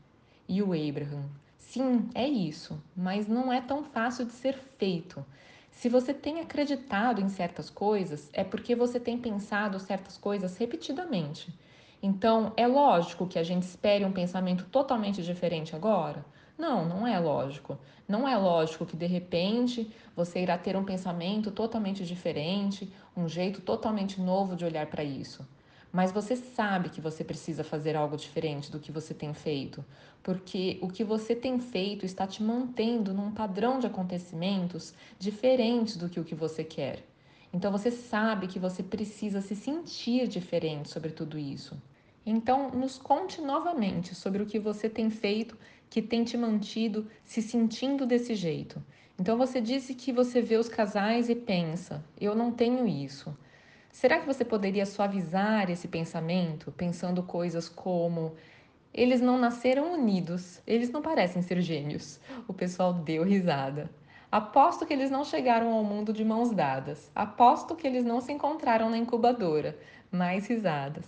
E 0.48 0.62
o 0.62 0.74
Abraham: 0.74 1.30
Sim, 1.58 2.10
é 2.14 2.28
isso, 2.28 2.82
mas 2.96 3.28
não 3.28 3.52
é 3.52 3.62
tão 3.62 3.84
fácil 3.84 4.26
de 4.26 4.34
ser 4.34 4.54
feito. 4.78 5.26
Se 5.72 5.90
você 5.90 6.14
tem 6.14 6.40
acreditado 6.40 7.20
em 7.20 7.30
certas 7.30 7.70
coisas, 7.70 8.30
é 8.32 8.44
porque 8.44 8.76
você 8.76 9.00
tem 9.00 9.18
pensado 9.18 9.80
certas 9.80 10.18
coisas 10.18 10.56
repetidamente. 10.58 11.54
Então, 12.02 12.54
é 12.56 12.68
lógico 12.68 13.26
que 13.26 13.40
a 13.40 13.44
gente 13.44 13.64
espere 13.64 14.06
um 14.06 14.12
pensamento 14.12 14.66
totalmente 14.66 15.24
diferente 15.24 15.76
agora? 15.76 16.24
Não, 16.58 16.86
não 16.86 17.08
é 17.08 17.18
lógico. 17.18 17.78
Não 18.08 18.28
é 18.28 18.38
lógico 18.38 18.86
que 18.86 18.96
de 18.96 19.08
repente 19.08 19.92
você 20.16 20.42
irá 20.42 20.58
ter 20.58 20.76
um 20.76 20.84
pensamento 20.84 21.50
totalmente 21.50 22.06
diferente, 22.06 22.92
um 23.16 23.28
jeito 23.28 23.62
totalmente 23.62 24.22
novo 24.22 24.56
de 24.56 24.66
olhar 24.66 24.86
para 24.88 25.04
isso. 25.04 25.48
Mas 25.94 26.12
você 26.12 26.36
sabe 26.36 26.90
que 26.90 27.00
você 27.00 27.24
precisa 27.24 27.64
fazer 27.64 27.96
algo 27.96 28.18
diferente 28.18 28.72
do 28.72 28.80
que 28.80 28.92
você 28.92 29.14
tem 29.14 29.32
feito, 29.32 29.86
porque 30.24 30.80
o 30.82 30.88
que 30.88 31.04
você 31.04 31.36
tem 31.36 31.60
feito 31.60 32.04
está 32.04 32.26
te 32.26 32.42
mantendo 32.42 33.14
num 33.14 33.32
padrão 33.32 33.78
de 33.78 33.86
acontecimentos 33.86 34.96
diferentes 35.20 35.96
do 35.96 36.10
que 36.10 36.20
o 36.20 36.24
que 36.24 36.34
você 36.34 36.64
quer. 36.64 37.06
Então 37.54 37.72
você 37.72 37.92
sabe 37.92 38.48
que 38.48 38.58
você 38.58 38.82
precisa 38.82 39.40
se 39.40 39.56
sentir 39.56 40.28
diferente 40.28 40.90
sobre 40.90 41.12
tudo 41.12 41.38
isso. 41.38 41.80
Então, 42.26 42.72
nos 42.72 42.98
conte 42.98 43.40
novamente 43.40 44.16
sobre 44.16 44.42
o 44.42 44.46
que 44.48 44.58
você 44.58 44.90
tem 44.90 45.12
feito 45.12 45.56
que 45.90 46.02
tem 46.02 46.24
te 46.24 46.38
mantido 46.38 47.06
se 47.24 47.42
sentindo 47.42 48.06
desse 48.06 48.34
jeito. 48.34 48.82
Então, 49.20 49.38
você 49.38 49.62
disse 49.62 49.94
que 49.94 50.12
você 50.12 50.42
vê 50.42 50.56
os 50.56 50.70
casais 50.70 51.30
e 51.30 51.36
pensa: 51.36 52.04
eu 52.20 52.34
não 52.34 52.52
tenho 52.52 52.88
isso. 52.88 53.38
Será 53.94 54.20
que 54.20 54.26
você 54.26 54.44
poderia 54.44 54.88
suavizar 54.88 55.70
esse 55.70 55.88
pensamento, 55.88 56.72
pensando 56.72 57.22
coisas 57.22 57.70
como: 57.70 58.34
eles 58.92 59.22
não 59.22 59.38
nasceram 59.38 59.94
unidos, 59.94 60.60
eles 60.66 60.90
não 60.90 61.00
parecem 61.00 61.44
ser 61.44 61.62
gêmeos? 61.62 62.20
O 62.48 62.54
pessoal 62.54 62.92
deu 62.92 63.24
risada. 63.24 63.88
Aposto 64.32 64.84
que 64.84 64.94
eles 64.94 65.12
não 65.12 65.24
chegaram 65.24 65.72
ao 65.72 65.84
mundo 65.84 66.12
de 66.12 66.26
mãos 66.26 66.50
dadas. 66.50 67.12
Aposto 67.14 67.76
que 67.76 67.86
eles 67.86 68.04
não 68.04 68.20
se 68.20 68.32
encontraram 68.34 68.90
na 68.90 68.98
incubadora. 68.98 69.78
Mais 70.12 70.48
risadas. 70.48 71.06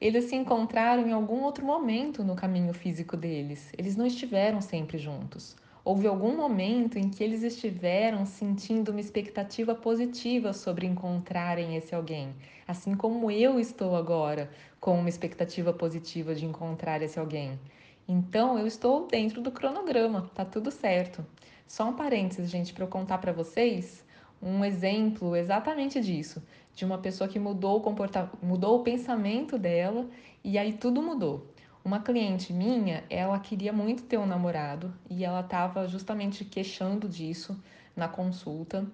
Eles 0.00 0.24
se 0.24 0.34
encontraram 0.34 1.06
em 1.06 1.12
algum 1.12 1.42
outro 1.42 1.64
momento 1.64 2.24
no 2.24 2.34
caminho 2.34 2.74
físico 2.74 3.16
deles. 3.16 3.72
Eles 3.78 3.96
não 3.96 4.04
estiveram 4.04 4.60
sempre 4.60 4.98
juntos. 4.98 5.56
Houve 5.86 6.08
algum 6.08 6.36
momento 6.36 6.98
em 6.98 7.08
que 7.08 7.22
eles 7.22 7.44
estiveram 7.44 8.26
sentindo 8.26 8.88
uma 8.88 8.98
expectativa 8.98 9.72
positiva 9.72 10.52
sobre 10.52 10.84
encontrarem 10.84 11.76
esse 11.76 11.94
alguém, 11.94 12.34
assim 12.66 12.96
como 12.96 13.30
eu 13.30 13.60
estou 13.60 13.94
agora 13.94 14.50
com 14.80 14.98
uma 14.98 15.08
expectativa 15.08 15.72
positiva 15.72 16.34
de 16.34 16.44
encontrar 16.44 17.02
esse 17.02 17.20
alguém. 17.20 17.56
Então 18.08 18.58
eu 18.58 18.66
estou 18.66 19.06
dentro 19.06 19.40
do 19.40 19.52
cronograma, 19.52 20.28
tá 20.34 20.44
tudo 20.44 20.72
certo. 20.72 21.24
Só 21.68 21.88
um 21.88 21.94
parênteses, 21.94 22.50
gente, 22.50 22.74
para 22.74 22.82
eu 22.82 22.88
contar 22.88 23.18
para 23.18 23.30
vocês 23.30 24.04
um 24.42 24.64
exemplo 24.64 25.36
exatamente 25.36 26.00
disso 26.00 26.42
de 26.74 26.84
uma 26.84 26.98
pessoa 26.98 27.28
que 27.28 27.38
mudou 27.38 27.76
o 27.76 27.80
comportamento, 27.80 28.36
mudou 28.42 28.80
o 28.80 28.82
pensamento 28.82 29.56
dela 29.56 30.04
e 30.42 30.58
aí 30.58 30.72
tudo 30.72 31.00
mudou. 31.00 31.46
Uma 31.86 32.00
cliente 32.00 32.52
minha, 32.52 33.04
ela 33.08 33.38
queria 33.38 33.72
muito 33.72 34.02
ter 34.02 34.18
um 34.18 34.26
namorado 34.26 34.92
e 35.08 35.24
ela 35.24 35.38
estava 35.38 35.86
justamente 35.86 36.44
queixando 36.44 37.08
disso 37.08 37.56
na 37.94 38.08
consulta 38.08 38.84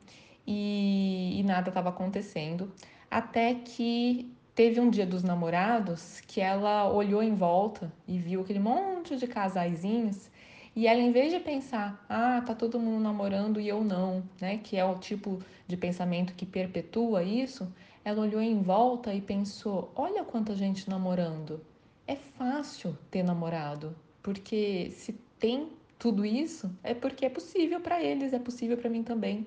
e, 0.47 1.41
e 1.41 1.43
nada 1.43 1.71
estava 1.71 1.89
acontecendo. 1.89 2.71
Até 3.11 3.55
que 3.55 4.31
teve 4.55 4.79
um 4.79 4.91
dia 4.91 5.07
dos 5.07 5.23
namorados 5.23 6.21
que 6.27 6.39
ela 6.39 6.87
olhou 6.93 7.23
em 7.23 7.35
volta 7.35 7.91
e 8.07 8.19
viu 8.19 8.43
aquele 8.43 8.59
monte 8.59 9.17
de 9.17 9.27
casaizinhos 9.27 10.31
e 10.77 10.87
ela, 10.87 11.01
em 11.01 11.13
vez 11.13 11.33
de 11.33 11.41
pensar, 11.41 12.05
ah, 12.11 12.43
tá 12.45 12.55
todo 12.55 12.79
mundo 12.79 13.03
namorando 13.03 13.59
e 13.59 13.67
eu 13.67 13.83
não, 13.83 14.23
né? 14.39 14.59
Que 14.59 14.77
é 14.77 14.85
o 14.85 14.99
tipo 14.99 15.39
de 15.67 15.79
pensamento 15.79 16.35
que 16.35 16.45
perpetua 16.45 17.23
isso, 17.23 17.73
ela 18.05 18.21
olhou 18.21 18.43
em 18.43 18.61
volta 18.61 19.15
e 19.15 19.23
pensou: 19.23 19.91
olha 19.97 20.23
quanta 20.25 20.55
gente 20.55 20.91
namorando. 20.91 21.72
É 22.07 22.17
fácil 22.17 22.97
ter 23.11 23.23
namorado, 23.23 23.95
porque 24.23 24.91
se 24.91 25.13
tem 25.39 25.71
tudo 25.99 26.27
isso, 26.27 26.71
é 26.83 26.95
porque 26.95 27.25
é 27.25 27.29
possível 27.29 27.81
para 27.81 28.03
eles, 28.03 28.33
é 28.33 28.39
possível 28.39 28.77
para 28.77 28.91
mim 28.91 29.03
também. 29.03 29.47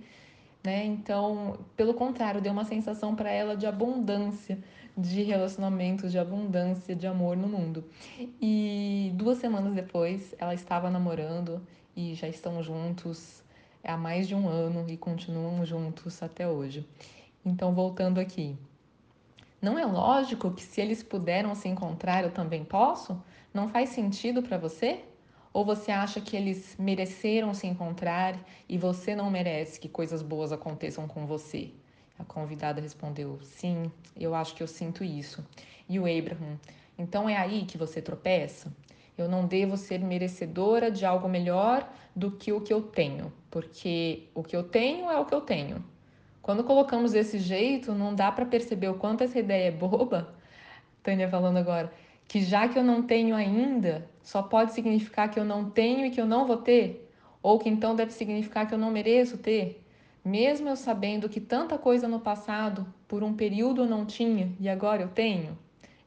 Né? 0.64 0.84
Então, 0.86 1.60
pelo 1.76 1.94
contrário, 1.94 2.42
deu 2.42 2.52
uma 2.52 2.66
sensação 2.66 3.16
para 3.16 3.30
ela 3.30 3.56
de 3.56 3.68
abundância 3.68 4.58
de 4.98 5.22
relacionamentos, 5.22 6.12
de 6.12 6.18
abundância 6.18 6.96
de 6.96 7.06
amor 7.06 7.36
no 7.36 7.48
mundo. 7.48 7.84
E 8.42 9.12
duas 9.16 9.38
semanas 9.38 9.74
depois, 9.74 10.34
ela 10.40 10.54
estava 10.54 10.90
namorando 10.90 11.62
e 11.96 12.16
já 12.16 12.28
estão 12.28 12.64
juntos 12.64 13.44
há 13.84 13.96
mais 13.98 14.28
de 14.28 14.34
um 14.34 14.48
ano 14.48 14.86
e 14.90 14.98
continuam 14.98 15.66
juntos 15.66 16.24
até 16.24 16.48
hoje. 16.48 16.88
Então, 17.46 17.74
voltando 17.76 18.20
aqui. 18.20 18.58
Não 19.62 19.80
é 19.80 19.86
lógico 19.86 20.52
que 20.52 20.62
se 20.62 20.82
eles 20.82 21.02
puderam 21.02 21.56
se 21.56 21.68
encontrar, 21.68 22.24
eu 22.24 22.32
também 22.32 22.64
posso? 22.64 23.22
Não 23.54 23.70
faz 23.70 23.90
sentido 23.90 24.44
para 24.44 24.58
você? 24.58 25.06
Ou 25.54 25.64
você 25.64 25.92
acha 25.92 26.20
que 26.20 26.36
eles 26.36 26.76
mereceram 26.78 27.54
se 27.54 27.66
encontrar 27.66 28.38
e 28.68 28.78
você 28.78 29.16
não 29.16 29.32
merece 29.32 29.80
que 29.80 29.88
coisas 29.88 30.22
boas 30.22 30.52
aconteçam 30.52 31.08
com 31.08 31.26
você? 31.26 31.72
A 32.20 32.26
convidada 32.26 32.82
respondeu: 32.82 33.40
Sim, 33.42 33.90
eu 34.18 34.36
acho 34.36 34.54
que 34.54 34.62
eu 34.62 34.68
sinto 34.68 35.04
isso. 35.04 35.46
E 35.88 35.98
o 35.98 36.04
Abraham: 36.04 36.60
Então 36.98 37.30
é 37.30 37.38
aí 37.38 37.66
que 37.66 37.78
você 37.78 38.02
tropeça? 38.02 38.72
Eu 39.18 39.30
não 39.30 39.46
devo 39.46 39.78
ser 39.78 40.00
merecedora 40.00 40.92
de 40.92 41.06
algo 41.06 41.30
melhor 41.30 41.90
do 42.14 42.32
que 42.32 42.52
o 42.52 42.60
que 42.60 42.74
eu 42.74 42.82
tenho, 42.82 43.32
porque 43.50 44.28
o 44.36 44.44
que 44.44 44.56
eu 44.56 44.64
tenho 44.64 45.10
é 45.10 45.18
o 45.18 45.26
que 45.26 45.34
eu 45.34 45.42
tenho. 45.42 45.82
Quando 46.46 46.64
colocamos 46.64 47.14
desse 47.14 47.40
jeito, 47.40 47.92
não 47.92 48.14
dá 48.14 48.32
para 48.32 48.46
perceber 48.46 48.88
o 48.88 48.94
quanto 48.94 49.24
essa 49.24 49.40
ideia 49.40 49.70
é 49.70 49.72
boba. 49.72 50.36
Tânia 51.02 51.28
falando 51.28 51.58
agora, 51.58 51.92
que 52.28 52.44
já 52.44 52.70
que 52.70 52.78
eu 52.78 52.84
não 52.84 53.02
tenho 53.02 53.36
ainda, 53.36 54.08
só 54.22 54.44
pode 54.44 54.72
significar 54.72 55.28
que 55.32 55.40
eu 55.40 55.44
não 55.44 55.72
tenho 55.72 56.06
e 56.06 56.12
que 56.12 56.22
eu 56.22 56.25
não 56.28 56.46
vou 56.46 56.58
ter, 56.58 57.10
ou 57.42 57.58
que 57.58 57.68
então 57.68 57.96
deve 57.96 58.12
significar 58.12 58.68
que 58.68 58.75
eu 58.75 58.78
não 58.78 58.92
mereço 58.92 59.40
ter. 59.40 59.84
Mesmo 60.24 60.70
eu 60.70 60.75
sabendo 60.75 61.28
que 61.28 61.42
tanta 61.42 61.80
coisa 61.80 62.08
no 62.08 62.20
passado, 62.20 62.86
por 63.08 63.24
um 63.24 63.34
período 63.34 63.82
eu 63.82 63.90
não 63.90 64.06
tinha 64.06 64.54
e 64.60 64.70
agora 64.70 65.02
eu 65.02 65.08
tenho. 65.08 65.58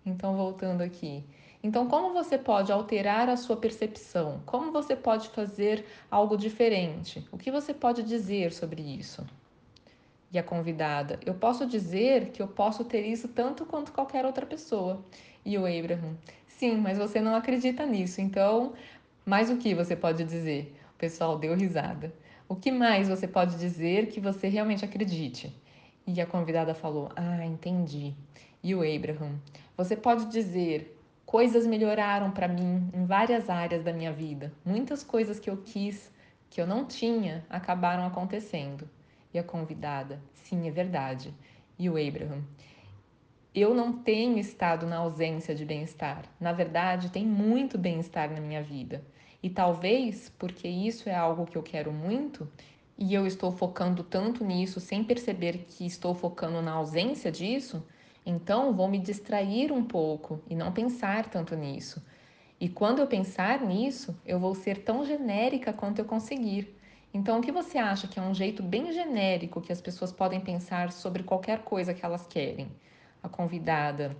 Então, 0.07 0.37
voltando 0.37 0.83
aqui. 0.83 1.25
Então, 1.64 1.88
como 1.88 2.12
você 2.12 2.38
pode 2.38 2.71
alterar 2.71 3.28
a 3.28 3.37
sua 3.37 3.57
percepção? 3.57 4.40
Como 4.47 4.71
você 4.71 4.95
pode 4.95 5.30
fazer 5.30 5.85
algo 6.09 6.37
diferente? 6.37 7.26
O 7.33 7.37
que 7.37 7.50
você 7.50 7.75
pode 7.75 8.04
dizer 8.04 8.52
sobre 8.52 8.83
isso? 8.83 9.26
E 10.30 10.38
a 10.38 10.42
convidada, 10.42 11.18
eu 11.25 11.32
posso 11.32 11.66
dizer 11.66 12.30
que 12.30 12.42
eu 12.42 12.49
posso 12.49 12.85
ter 12.85 13.06
isso 13.06 13.28
tanto 13.28 13.64
quanto 13.64 13.92
qualquer 13.92 14.26
outra 14.26 14.44
pessoa. 14.44 15.02
E 15.44 15.56
o 15.56 15.64
Abraham, 15.64 16.16
sim, 16.47 16.76
mas 16.76 16.99
você 16.99 17.20
não 17.20 17.35
acredita 17.35 17.87
nisso, 17.87 18.20
então, 18.20 18.75
mais 19.25 19.50
o 19.50 19.56
que 19.56 19.75
você 19.75 19.97
pode 19.97 20.25
dizer? 20.25 20.76
O 20.94 20.99
pessoal 20.99 21.38
deu 21.38 21.54
risada. 21.54 22.12
O 22.47 22.56
que 22.56 22.70
mais 22.70 23.08
você 23.08 23.26
pode 23.26 23.56
dizer 23.56 24.08
que 24.08 24.20
você 24.20 24.49
realmente 24.49 24.85
acredite? 24.85 25.54
E 26.06 26.20
a 26.20 26.26
convidada 26.26 26.75
falou: 26.75 27.11
Ah, 27.14 27.44
entendi. 27.44 28.14
E 28.62 28.75
o 28.75 28.80
Abraham: 28.80 29.38
Você 29.76 29.97
pode 29.97 30.26
dizer: 30.26 30.99
Coisas 31.26 31.66
melhoraram 31.66 32.30
para 32.30 32.49
mim 32.49 32.90
em 32.94 33.04
várias 33.04 33.50
áreas 33.50 33.85
da 33.85 33.92
minha 33.92 34.11
vida. 34.11 34.50
Muitas 34.64 35.04
coisas 35.04 35.38
que 35.38 35.50
eu 35.50 35.58
quis, 35.58 36.11
que 36.49 36.61
eu 36.61 36.66
não 36.66 36.87
tinha, 36.87 37.44
acabaram 37.50 38.06
acontecendo. 38.06 38.88
E 39.32 39.38
a 39.38 39.42
convidada: 39.42 40.20
Sim, 40.32 40.68
é 40.68 40.70
verdade. 40.70 41.35
E 41.78 41.88
o 41.88 41.97
Abraham: 41.97 42.42
Eu 43.54 43.75
não 43.75 43.92
tenho 43.92 44.38
estado 44.38 44.87
na 44.87 44.97
ausência 44.99 45.54
de 45.54 45.64
bem-estar. 45.64 46.25
Na 46.40 46.52
verdade, 46.52 47.11
tem 47.11 47.26
muito 47.26 47.76
bem-estar 47.78 48.30
na 48.30 48.40
minha 48.40 48.62
vida. 48.62 49.04
E 49.42 49.49
talvez 49.49 50.28
porque 50.38 50.66
isso 50.66 51.08
é 51.08 51.14
algo 51.14 51.47
que 51.47 51.56
eu 51.56 51.62
quero 51.62 51.92
muito 51.92 52.50
e 52.99 53.14
eu 53.14 53.26
estou 53.26 53.52
focando 53.52 54.02
tanto 54.02 54.44
nisso 54.44 54.80
sem 54.80 55.04
perceber 55.04 55.66
que 55.68 55.87
estou 55.87 56.14
focando 56.14 56.61
na 56.61 56.73
ausência 56.73 57.30
disso, 57.30 57.87
então 58.26 58.75
vou 58.75 58.88
me 58.88 58.99
distrair 58.99 59.70
um 59.70 59.85
pouco 59.85 60.42
e 60.50 60.56
não 60.56 60.73
pensar 60.73 61.30
tanto 61.30 61.54
nisso. 61.54 62.04
E 62.61 62.68
quando 62.68 62.99
eu 62.99 63.06
pensar 63.06 63.61
nisso, 63.61 64.20
eu 64.26 64.40
vou 64.40 64.52
ser 64.52 64.78
tão 64.78 65.04
genérica 65.04 65.73
quanto 65.73 66.00
eu 66.00 66.04
conseguir. 66.04 66.76
Então, 67.12 67.38
o 67.38 67.42
que 67.42 67.50
você 67.50 67.78
acha 67.78 68.06
que 68.06 68.18
é 68.18 68.22
um 68.22 68.34
jeito 68.34 68.62
bem 68.62 68.92
genérico 68.92 69.60
que 69.60 69.72
as 69.72 69.80
pessoas 69.80 70.12
podem 70.12 70.40
pensar 70.40 70.92
sobre 70.92 71.22
qualquer 71.22 71.60
coisa 71.60 71.94
que 71.94 72.04
elas 72.04 72.26
querem? 72.26 72.70
A 73.22 73.28
convidada. 73.28 74.14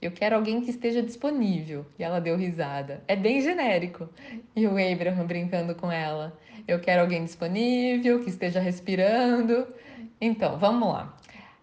Eu 0.00 0.12
quero 0.12 0.36
alguém 0.36 0.60
que 0.60 0.70
esteja 0.70 1.02
disponível. 1.02 1.84
E 1.98 2.04
ela 2.04 2.20
deu 2.20 2.36
risada. 2.36 3.02
É 3.08 3.16
bem 3.16 3.40
genérico. 3.40 4.08
E 4.54 4.66
o 4.66 4.70
Abraham 4.70 5.26
brincando 5.26 5.74
com 5.74 5.90
ela. 5.90 6.38
Eu 6.66 6.78
quero 6.80 7.02
alguém 7.02 7.24
disponível, 7.24 8.22
que 8.22 8.30
esteja 8.30 8.60
respirando. 8.60 9.66
Então, 10.20 10.56
vamos 10.58 10.88
lá. 10.88 11.16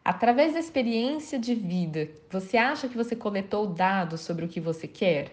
Através 0.04 0.54
da 0.54 0.60
experiência 0.60 1.40
de 1.40 1.56
vida, 1.56 2.10
você 2.30 2.58
acha 2.58 2.88
que 2.88 2.96
você 2.96 3.16
coletou 3.16 3.66
dados 3.68 4.22
sobre 4.22 4.46
o 4.46 4.48
que 4.48 4.60
você 4.60 4.88
quer? 4.88 5.32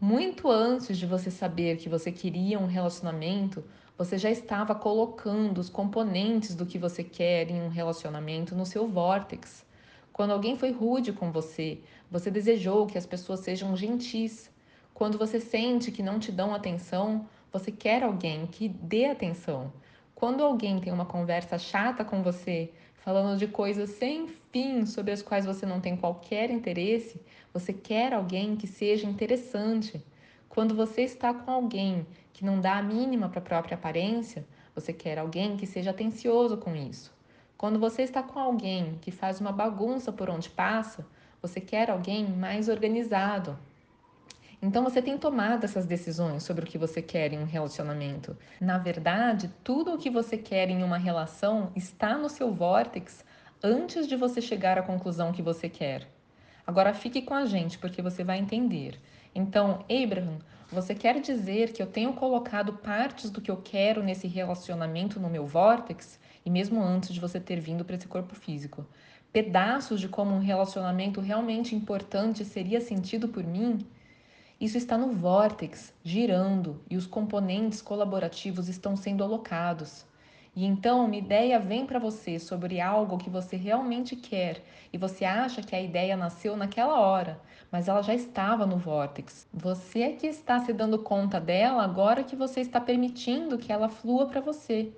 Muito 0.00 0.50
antes 0.50 0.98
de 0.98 1.06
você 1.06 1.30
saber 1.30 1.76
que 1.76 1.88
você 1.88 2.10
queria 2.10 2.58
um 2.58 2.66
relacionamento, 2.66 3.62
você 3.98 4.18
já 4.18 4.30
estava 4.30 4.74
colocando 4.74 5.58
os 5.58 5.70
componentes 5.70 6.54
do 6.54 6.66
que 6.66 6.78
você 6.78 7.02
quer 7.02 7.50
em 7.50 7.62
um 7.62 7.68
relacionamento 7.68 8.54
no 8.54 8.66
seu 8.66 8.86
vórtex. 8.86 9.64
Quando 10.12 10.32
alguém 10.32 10.56
foi 10.56 10.70
rude 10.70 11.12
com 11.12 11.32
você, 11.32 11.80
você 12.10 12.30
desejou 12.30 12.86
que 12.86 12.98
as 12.98 13.06
pessoas 13.06 13.40
sejam 13.40 13.76
gentis. 13.76 14.50
Quando 14.92 15.18
você 15.18 15.40
sente 15.40 15.90
que 15.90 16.02
não 16.02 16.18
te 16.18 16.30
dão 16.30 16.54
atenção, 16.54 17.26
você 17.52 17.72
quer 17.72 18.02
alguém 18.02 18.46
que 18.46 18.68
dê 18.68 19.06
atenção. 19.06 19.72
Quando 20.14 20.42
alguém 20.42 20.78
tem 20.78 20.92
uma 20.92 21.06
conversa 21.06 21.58
chata 21.58 22.04
com 22.04 22.22
você, 22.22 22.70
falando 22.96 23.38
de 23.38 23.46
coisas 23.46 23.90
sem 23.90 24.28
fim 24.50 24.84
sobre 24.84 25.12
as 25.12 25.22
quais 25.22 25.46
você 25.46 25.64
não 25.64 25.80
tem 25.80 25.96
qualquer 25.96 26.50
interesse, 26.50 27.20
você 27.52 27.72
quer 27.72 28.12
alguém 28.12 28.56
que 28.56 28.66
seja 28.66 29.06
interessante. 29.06 30.02
Quando 30.56 30.74
você 30.74 31.02
está 31.02 31.34
com 31.34 31.50
alguém 31.50 32.06
que 32.32 32.42
não 32.42 32.58
dá 32.58 32.78
a 32.78 32.82
mínima 32.82 33.28
para 33.28 33.40
a 33.40 33.44
própria 33.44 33.74
aparência, 33.74 34.42
você 34.74 34.90
quer 34.90 35.18
alguém 35.18 35.54
que 35.54 35.66
seja 35.66 35.90
atencioso 35.90 36.56
com 36.56 36.74
isso. 36.74 37.12
Quando 37.58 37.78
você 37.78 38.00
está 38.00 38.22
com 38.22 38.38
alguém 38.38 38.96
que 39.02 39.10
faz 39.10 39.38
uma 39.38 39.52
bagunça 39.52 40.10
por 40.10 40.30
onde 40.30 40.48
passa, 40.48 41.06
você 41.42 41.60
quer 41.60 41.90
alguém 41.90 42.26
mais 42.26 42.70
organizado. 42.70 43.58
Então 44.62 44.82
você 44.82 45.02
tem 45.02 45.18
tomado 45.18 45.64
essas 45.64 45.84
decisões 45.84 46.42
sobre 46.42 46.64
o 46.64 46.66
que 46.66 46.78
você 46.78 47.02
quer 47.02 47.34
em 47.34 47.38
um 47.38 47.44
relacionamento. 47.44 48.34
Na 48.58 48.78
verdade, 48.78 49.50
tudo 49.62 49.92
o 49.92 49.98
que 49.98 50.08
você 50.08 50.38
quer 50.38 50.70
em 50.70 50.82
uma 50.82 50.96
relação 50.96 51.70
está 51.76 52.16
no 52.16 52.30
seu 52.30 52.50
vórtex 52.50 53.22
antes 53.62 54.08
de 54.08 54.16
você 54.16 54.40
chegar 54.40 54.78
à 54.78 54.82
conclusão 54.82 55.32
que 55.32 55.42
você 55.42 55.68
quer. 55.68 56.08
Agora 56.66 56.94
fique 56.94 57.20
com 57.20 57.34
a 57.34 57.44
gente 57.44 57.78
porque 57.78 58.00
você 58.00 58.24
vai 58.24 58.38
entender. 58.38 58.98
Então, 59.34 59.84
Abraham, 59.90 60.38
você 60.70 60.94
quer 60.94 61.20
dizer 61.20 61.72
que 61.72 61.82
eu 61.82 61.86
tenho 61.86 62.12
colocado 62.12 62.72
partes 62.72 63.30
do 63.30 63.40
que 63.40 63.50
eu 63.50 63.56
quero 63.56 64.02
nesse 64.02 64.26
relacionamento 64.26 65.20
no 65.20 65.30
meu 65.30 65.46
vórtex 65.46 66.18
e 66.44 66.50
mesmo 66.50 66.82
antes 66.82 67.12
de 67.12 67.20
você 67.20 67.38
ter 67.38 67.60
vindo 67.60 67.84
para 67.84 67.96
esse 67.96 68.08
corpo 68.08 68.34
físico? 68.34 68.86
Pedaços 69.32 70.00
de 70.00 70.08
como 70.08 70.34
um 70.34 70.40
relacionamento 70.40 71.20
realmente 71.20 71.74
importante 71.74 72.44
seria 72.44 72.80
sentido 72.80 73.28
por 73.28 73.44
mim? 73.44 73.86
Isso 74.58 74.78
está 74.78 74.96
no 74.96 75.12
vórtex, 75.12 75.92
girando, 76.02 76.80
e 76.88 76.96
os 76.96 77.06
componentes 77.06 77.82
colaborativos 77.82 78.68
estão 78.68 78.96
sendo 78.96 79.22
alocados. 79.22 80.06
E 80.56 80.64
então 80.64 81.04
uma 81.04 81.14
ideia 81.14 81.60
vem 81.60 81.84
para 81.84 81.98
você 81.98 82.38
sobre 82.38 82.80
algo 82.80 83.18
que 83.18 83.28
você 83.28 83.56
realmente 83.56 84.16
quer 84.16 84.64
e 84.90 84.96
você 84.96 85.26
acha 85.26 85.60
que 85.60 85.76
a 85.76 85.80
ideia 85.82 86.16
nasceu 86.16 86.56
naquela 86.56 86.98
hora, 86.98 87.38
mas 87.70 87.88
ela 87.88 88.00
já 88.00 88.14
estava 88.14 88.64
no 88.64 88.78
vórtex. 88.78 89.46
Você 89.52 90.00
é 90.00 90.12
que 90.12 90.26
está 90.26 90.58
se 90.60 90.72
dando 90.72 90.98
conta 90.98 91.38
dela 91.38 91.84
agora 91.84 92.24
que 92.24 92.34
você 92.34 92.60
está 92.62 92.80
permitindo 92.80 93.58
que 93.58 93.70
ela 93.70 93.90
flua 93.90 94.28
para 94.28 94.40
você. 94.40 94.94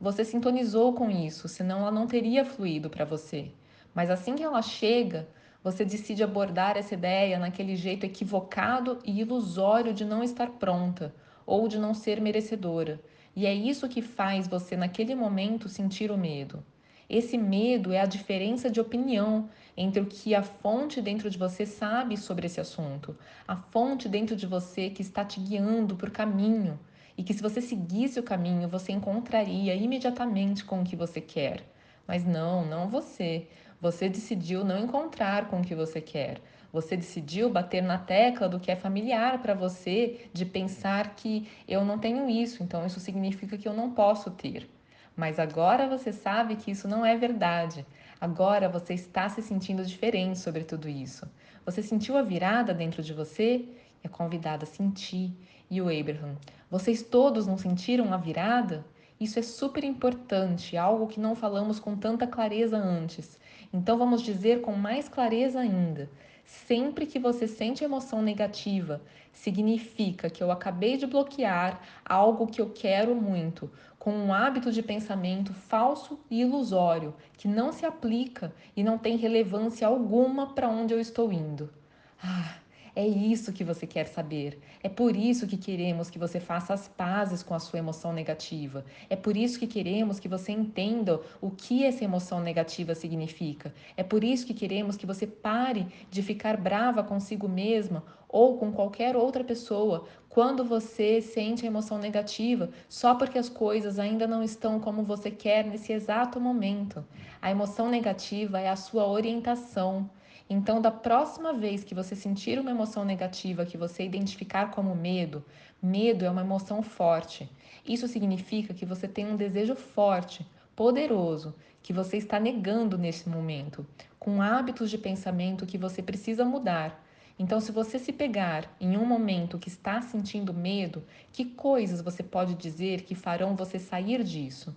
Você 0.00 0.24
sintonizou 0.24 0.92
com 0.92 1.10
isso, 1.10 1.48
senão 1.48 1.80
ela 1.80 1.90
não 1.90 2.06
teria 2.06 2.44
fluído 2.44 2.88
para 2.88 3.04
você. 3.04 3.50
Mas 3.92 4.10
assim 4.10 4.36
que 4.36 4.44
ela 4.44 4.62
chega, 4.62 5.28
você 5.60 5.84
decide 5.84 6.22
abordar 6.22 6.76
essa 6.76 6.94
ideia 6.94 7.36
naquele 7.36 7.74
jeito 7.74 8.06
equivocado 8.06 9.00
e 9.04 9.20
ilusório 9.20 9.92
de 9.92 10.04
não 10.04 10.22
estar 10.22 10.50
pronta 10.50 11.12
ou 11.44 11.66
de 11.66 11.80
não 11.80 11.94
ser 11.94 12.20
merecedora. 12.20 13.00
E 13.40 13.46
é 13.46 13.54
isso 13.54 13.88
que 13.88 14.02
faz 14.02 14.46
você, 14.46 14.76
naquele 14.76 15.14
momento, 15.14 15.66
sentir 15.66 16.10
o 16.10 16.18
medo. 16.18 16.62
Esse 17.08 17.38
medo 17.38 17.90
é 17.90 17.98
a 17.98 18.04
diferença 18.04 18.68
de 18.68 18.78
opinião 18.78 19.48
entre 19.74 20.02
o 20.02 20.04
que 20.04 20.34
a 20.34 20.42
fonte 20.42 21.00
dentro 21.00 21.30
de 21.30 21.38
você 21.38 21.64
sabe 21.64 22.18
sobre 22.18 22.44
esse 22.44 22.60
assunto, 22.60 23.16
a 23.48 23.56
fonte 23.56 24.10
dentro 24.10 24.36
de 24.36 24.46
você 24.46 24.90
que 24.90 25.00
está 25.00 25.24
te 25.24 25.40
guiando 25.40 25.96
por 25.96 26.10
caminho 26.10 26.78
e 27.16 27.22
que, 27.22 27.32
se 27.32 27.40
você 27.40 27.62
seguisse 27.62 28.20
o 28.20 28.22
caminho, 28.22 28.68
você 28.68 28.92
encontraria 28.92 29.74
imediatamente 29.74 30.62
com 30.62 30.82
o 30.82 30.84
que 30.84 30.94
você 30.94 31.18
quer. 31.18 31.62
Mas 32.06 32.26
não, 32.26 32.66
não 32.66 32.90
você. 32.90 33.48
Você 33.80 34.10
decidiu 34.10 34.62
não 34.66 34.78
encontrar 34.78 35.48
com 35.48 35.60
o 35.60 35.64
que 35.64 35.74
você 35.74 36.02
quer. 36.02 36.42
Você 36.72 36.96
decidiu 36.96 37.50
bater 37.50 37.82
na 37.82 37.98
tecla 37.98 38.48
do 38.48 38.60
que 38.60 38.70
é 38.70 38.76
familiar 38.76 39.40
para 39.42 39.54
você, 39.54 40.28
de 40.32 40.46
pensar 40.46 41.14
que 41.16 41.48
eu 41.66 41.84
não 41.84 41.98
tenho 41.98 42.28
isso, 42.28 42.62
então 42.62 42.86
isso 42.86 43.00
significa 43.00 43.58
que 43.58 43.66
eu 43.66 43.74
não 43.74 43.90
posso 43.90 44.30
ter. 44.30 44.70
Mas 45.16 45.38
agora 45.38 45.88
você 45.88 46.12
sabe 46.12 46.56
que 46.56 46.70
isso 46.70 46.86
não 46.86 47.04
é 47.04 47.16
verdade. 47.16 47.84
Agora 48.20 48.68
você 48.68 48.94
está 48.94 49.28
se 49.28 49.42
sentindo 49.42 49.84
diferente 49.84 50.38
sobre 50.38 50.64
tudo 50.64 50.88
isso. 50.88 51.28
Você 51.64 51.82
sentiu 51.82 52.16
a 52.16 52.22
virada 52.22 52.72
dentro 52.72 53.02
de 53.02 53.12
você? 53.12 53.68
É 54.02 54.08
convidada 54.08 54.64
a 54.64 54.66
sentir. 54.66 55.32
E 55.70 55.80
o 55.80 55.88
Abraham, 55.88 56.36
vocês 56.70 57.02
todos 57.02 57.46
não 57.46 57.58
sentiram 57.58 58.12
a 58.12 58.16
virada? 58.16 58.84
Isso 59.20 59.38
é 59.38 59.42
super 59.42 59.84
importante, 59.84 60.76
algo 60.76 61.06
que 61.06 61.20
não 61.20 61.34
falamos 61.34 61.78
com 61.78 61.94
tanta 61.94 62.26
clareza 62.26 62.78
antes. 62.78 63.38
Então 63.72 63.98
vamos 63.98 64.22
dizer 64.22 64.62
com 64.62 64.72
mais 64.72 65.08
clareza 65.08 65.60
ainda. 65.60 66.10
Sempre 66.52 67.06
que 67.06 67.16
você 67.16 67.46
sente 67.46 67.84
emoção 67.84 68.20
negativa, 68.20 69.00
significa 69.32 70.28
que 70.28 70.42
eu 70.42 70.50
acabei 70.50 70.96
de 70.96 71.06
bloquear 71.06 71.80
algo 72.04 72.48
que 72.48 72.60
eu 72.60 72.70
quero 72.70 73.14
muito, 73.14 73.70
com 74.00 74.12
um 74.12 74.34
hábito 74.34 74.72
de 74.72 74.82
pensamento 74.82 75.54
falso 75.54 76.18
e 76.28 76.40
ilusório, 76.40 77.14
que 77.38 77.46
não 77.46 77.70
se 77.70 77.86
aplica 77.86 78.52
e 78.76 78.82
não 78.82 78.98
tem 78.98 79.16
relevância 79.16 79.86
alguma 79.86 80.52
para 80.52 80.68
onde 80.68 80.92
eu 80.92 80.98
estou 80.98 81.32
indo. 81.32 81.72
Ah, 82.20 82.56
é 83.00 83.06
isso 83.06 83.52
que 83.52 83.64
você 83.64 83.86
quer 83.86 84.06
saber. 84.06 84.60
É 84.82 84.88
por 84.88 85.16
isso 85.16 85.46
que 85.46 85.56
queremos 85.56 86.10
que 86.10 86.18
você 86.18 86.38
faça 86.38 86.74
as 86.74 86.86
pazes 86.86 87.42
com 87.42 87.54
a 87.54 87.58
sua 87.58 87.78
emoção 87.78 88.12
negativa. 88.12 88.84
É 89.08 89.16
por 89.16 89.36
isso 89.36 89.58
que 89.58 89.66
queremos 89.66 90.20
que 90.20 90.28
você 90.28 90.52
entenda 90.52 91.18
o 91.40 91.50
que 91.50 91.84
essa 91.84 92.04
emoção 92.04 92.40
negativa 92.40 92.94
significa. 92.94 93.72
É 93.96 94.02
por 94.02 94.22
isso 94.22 94.46
que 94.46 94.52
queremos 94.52 94.96
que 94.96 95.06
você 95.06 95.26
pare 95.26 95.86
de 96.10 96.22
ficar 96.22 96.56
brava 96.56 97.02
consigo 97.02 97.48
mesma 97.48 98.04
ou 98.28 98.58
com 98.58 98.70
qualquer 98.70 99.16
outra 99.16 99.42
pessoa 99.42 100.06
quando 100.28 100.64
você 100.64 101.20
sente 101.20 101.64
a 101.64 101.66
emoção 101.66 101.98
negativa, 101.98 102.70
só 102.88 103.14
porque 103.14 103.38
as 103.38 103.48
coisas 103.48 103.98
ainda 103.98 104.26
não 104.26 104.42
estão 104.42 104.78
como 104.78 105.02
você 105.02 105.30
quer 105.30 105.64
nesse 105.64 105.92
exato 105.92 106.38
momento. 106.38 107.04
A 107.42 107.50
emoção 107.50 107.88
negativa 107.88 108.60
é 108.60 108.68
a 108.68 108.76
sua 108.76 109.08
orientação. 109.08 110.08
Então, 110.52 110.80
da 110.82 110.90
próxima 110.90 111.52
vez 111.52 111.84
que 111.84 111.94
você 111.94 112.16
sentir 112.16 112.58
uma 112.58 112.72
emoção 112.72 113.04
negativa 113.04 113.64
que 113.64 113.76
você 113.76 114.02
identificar 114.04 114.72
como 114.72 114.96
medo, 114.96 115.44
medo 115.80 116.24
é 116.24 116.30
uma 116.30 116.40
emoção 116.40 116.82
forte. 116.82 117.48
Isso 117.86 118.08
significa 118.08 118.74
que 118.74 118.84
você 118.84 119.06
tem 119.06 119.24
um 119.24 119.36
desejo 119.36 119.76
forte, 119.76 120.44
poderoso, 120.74 121.54
que 121.80 121.92
você 121.92 122.16
está 122.16 122.40
negando 122.40 122.98
nesse 122.98 123.28
momento, 123.28 123.86
com 124.18 124.42
hábitos 124.42 124.90
de 124.90 124.98
pensamento 124.98 125.64
que 125.64 125.78
você 125.78 126.02
precisa 126.02 126.44
mudar. 126.44 127.00
Então, 127.38 127.60
se 127.60 127.70
você 127.70 127.96
se 127.96 128.12
pegar 128.12 128.76
em 128.80 128.96
um 128.96 129.06
momento 129.06 129.56
que 129.56 129.68
está 129.68 130.02
sentindo 130.02 130.52
medo, 130.52 131.04
que 131.32 131.44
coisas 131.44 132.02
você 132.02 132.24
pode 132.24 132.56
dizer 132.56 133.02
que 133.02 133.14
farão 133.14 133.54
você 133.54 133.78
sair 133.78 134.24
disso? 134.24 134.76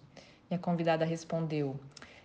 E 0.51 0.53
a 0.53 0.59
convidada 0.59 1.03
respondeu: 1.03 1.79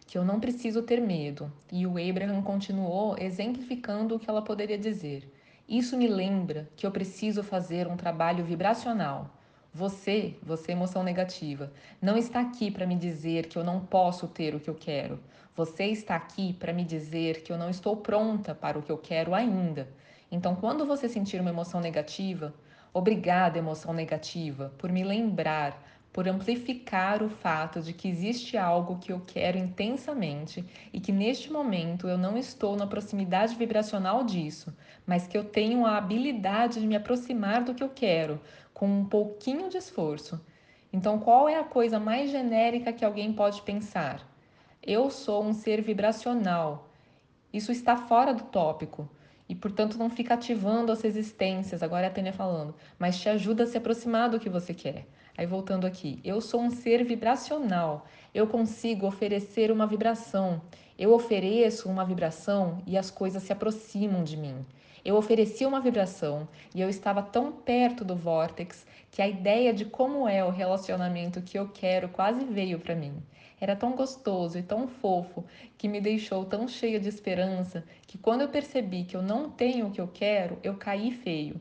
que 0.08 0.16
eu 0.16 0.24
não 0.24 0.40
preciso 0.40 0.82
ter 0.82 1.02
medo. 1.02 1.52
E 1.70 1.86
o 1.86 1.96
Abraham 1.98 2.40
continuou 2.40 3.14
exemplificando 3.18 4.16
o 4.16 4.18
que 4.18 4.28
ela 4.28 4.40
poderia 4.40 4.78
dizer. 4.78 5.30
Isso 5.68 5.98
me 5.98 6.08
lembra 6.08 6.66
que 6.74 6.86
eu 6.86 6.90
preciso 6.90 7.42
fazer 7.42 7.86
um 7.86 7.94
trabalho 7.94 8.42
vibracional. 8.42 9.30
Você, 9.72 10.34
você 10.42 10.72
emoção 10.72 11.02
negativa, 11.02 11.70
não 12.00 12.16
está 12.16 12.40
aqui 12.40 12.70
para 12.70 12.86
me 12.86 12.96
dizer 12.96 13.48
que 13.48 13.58
eu 13.58 13.62
não 13.62 13.80
posso 13.80 14.26
ter 14.26 14.54
o 14.54 14.60
que 14.60 14.70
eu 14.70 14.74
quero. 14.74 15.20
Você 15.54 15.84
está 15.84 16.16
aqui 16.16 16.54
para 16.54 16.72
me 16.72 16.84
dizer 16.84 17.42
que 17.42 17.52
eu 17.52 17.58
não 17.58 17.68
estou 17.68 17.94
pronta 17.94 18.54
para 18.54 18.78
o 18.78 18.82
que 18.82 18.90
eu 18.90 18.96
quero 18.96 19.34
ainda. 19.34 19.86
Então, 20.32 20.56
quando 20.56 20.86
você 20.86 21.06
sentir 21.06 21.38
uma 21.38 21.50
emoção 21.50 21.82
negativa, 21.82 22.54
obrigada, 22.94 23.58
emoção 23.58 23.92
negativa, 23.92 24.72
por 24.78 24.90
me 24.90 25.04
lembrar 25.04 25.97
por 26.12 26.26
amplificar 26.26 27.22
o 27.22 27.28
fato 27.28 27.80
de 27.80 27.92
que 27.92 28.08
existe 28.08 28.56
algo 28.56 28.98
que 28.98 29.12
eu 29.12 29.20
quero 29.26 29.58
intensamente 29.58 30.64
e 30.92 31.00
que 31.00 31.12
neste 31.12 31.52
momento 31.52 32.08
eu 32.08 32.18
não 32.18 32.36
estou 32.36 32.76
na 32.76 32.86
proximidade 32.86 33.54
vibracional 33.54 34.24
disso, 34.24 34.74
mas 35.06 35.26
que 35.26 35.36
eu 35.36 35.44
tenho 35.44 35.86
a 35.86 35.96
habilidade 35.96 36.80
de 36.80 36.86
me 36.86 36.96
aproximar 36.96 37.62
do 37.62 37.74
que 37.74 37.82
eu 37.82 37.90
quero 37.90 38.40
com 38.72 38.86
um 38.86 39.04
pouquinho 39.04 39.68
de 39.68 39.76
esforço. 39.76 40.40
Então, 40.92 41.18
qual 41.18 41.48
é 41.48 41.58
a 41.58 41.64
coisa 41.64 42.00
mais 42.00 42.30
genérica 42.30 42.92
que 42.92 43.04
alguém 43.04 43.32
pode 43.32 43.60
pensar? 43.62 44.26
Eu 44.82 45.10
sou 45.10 45.44
um 45.44 45.52
ser 45.52 45.82
vibracional. 45.82 46.88
Isso 47.52 47.70
está 47.72 47.96
fora 47.96 48.32
do 48.32 48.44
tópico. 48.44 49.08
e, 49.48 49.54
portanto, 49.54 49.96
não 49.98 50.10
fica 50.10 50.34
ativando 50.34 50.92
as 50.92 51.00
resistências. 51.00 51.82
Agora 51.82 52.06
é 52.06 52.08
a 52.08 52.12
Tânia 52.12 52.32
falando, 52.32 52.74
mas 52.98 53.18
te 53.18 53.28
ajuda 53.30 53.64
a 53.64 53.66
se 53.66 53.78
aproximar 53.78 54.28
do 54.28 54.38
que 54.38 54.50
você 54.50 54.74
quer. 54.74 55.06
Aí 55.38 55.46
voltando 55.46 55.86
aqui, 55.86 56.18
eu 56.24 56.40
sou 56.40 56.60
um 56.60 56.68
ser 56.68 57.04
vibracional. 57.04 58.04
Eu 58.34 58.48
consigo 58.48 59.06
oferecer 59.06 59.70
uma 59.70 59.86
vibração. 59.86 60.60
Eu 60.98 61.12
ofereço 61.12 61.88
uma 61.88 62.04
vibração 62.04 62.82
e 62.84 62.98
as 62.98 63.08
coisas 63.08 63.44
se 63.44 63.52
aproximam 63.52 64.24
de 64.24 64.36
mim. 64.36 64.66
Eu 65.04 65.14
ofereci 65.14 65.64
uma 65.64 65.80
vibração 65.80 66.48
e 66.74 66.80
eu 66.80 66.88
estava 66.88 67.22
tão 67.22 67.52
perto 67.52 68.04
do 68.04 68.16
vórtex 68.16 68.84
que 69.12 69.22
a 69.22 69.28
ideia 69.28 69.72
de 69.72 69.84
como 69.84 70.26
é 70.26 70.44
o 70.44 70.50
relacionamento 70.50 71.40
que 71.40 71.56
eu 71.56 71.68
quero 71.68 72.08
quase 72.08 72.44
veio 72.44 72.80
para 72.80 72.96
mim. 72.96 73.22
Era 73.60 73.76
tão 73.76 73.92
gostoso 73.92 74.58
e 74.58 74.62
tão 74.62 74.88
fofo 74.88 75.44
que 75.78 75.86
me 75.86 76.00
deixou 76.00 76.44
tão 76.46 76.66
cheia 76.66 76.98
de 76.98 77.08
esperança 77.08 77.84
que 78.08 78.18
quando 78.18 78.40
eu 78.40 78.48
percebi 78.48 79.04
que 79.04 79.16
eu 79.16 79.22
não 79.22 79.48
tenho 79.48 79.86
o 79.86 79.92
que 79.92 80.00
eu 80.00 80.08
quero, 80.08 80.58
eu 80.64 80.74
caí 80.74 81.12
feio. 81.12 81.60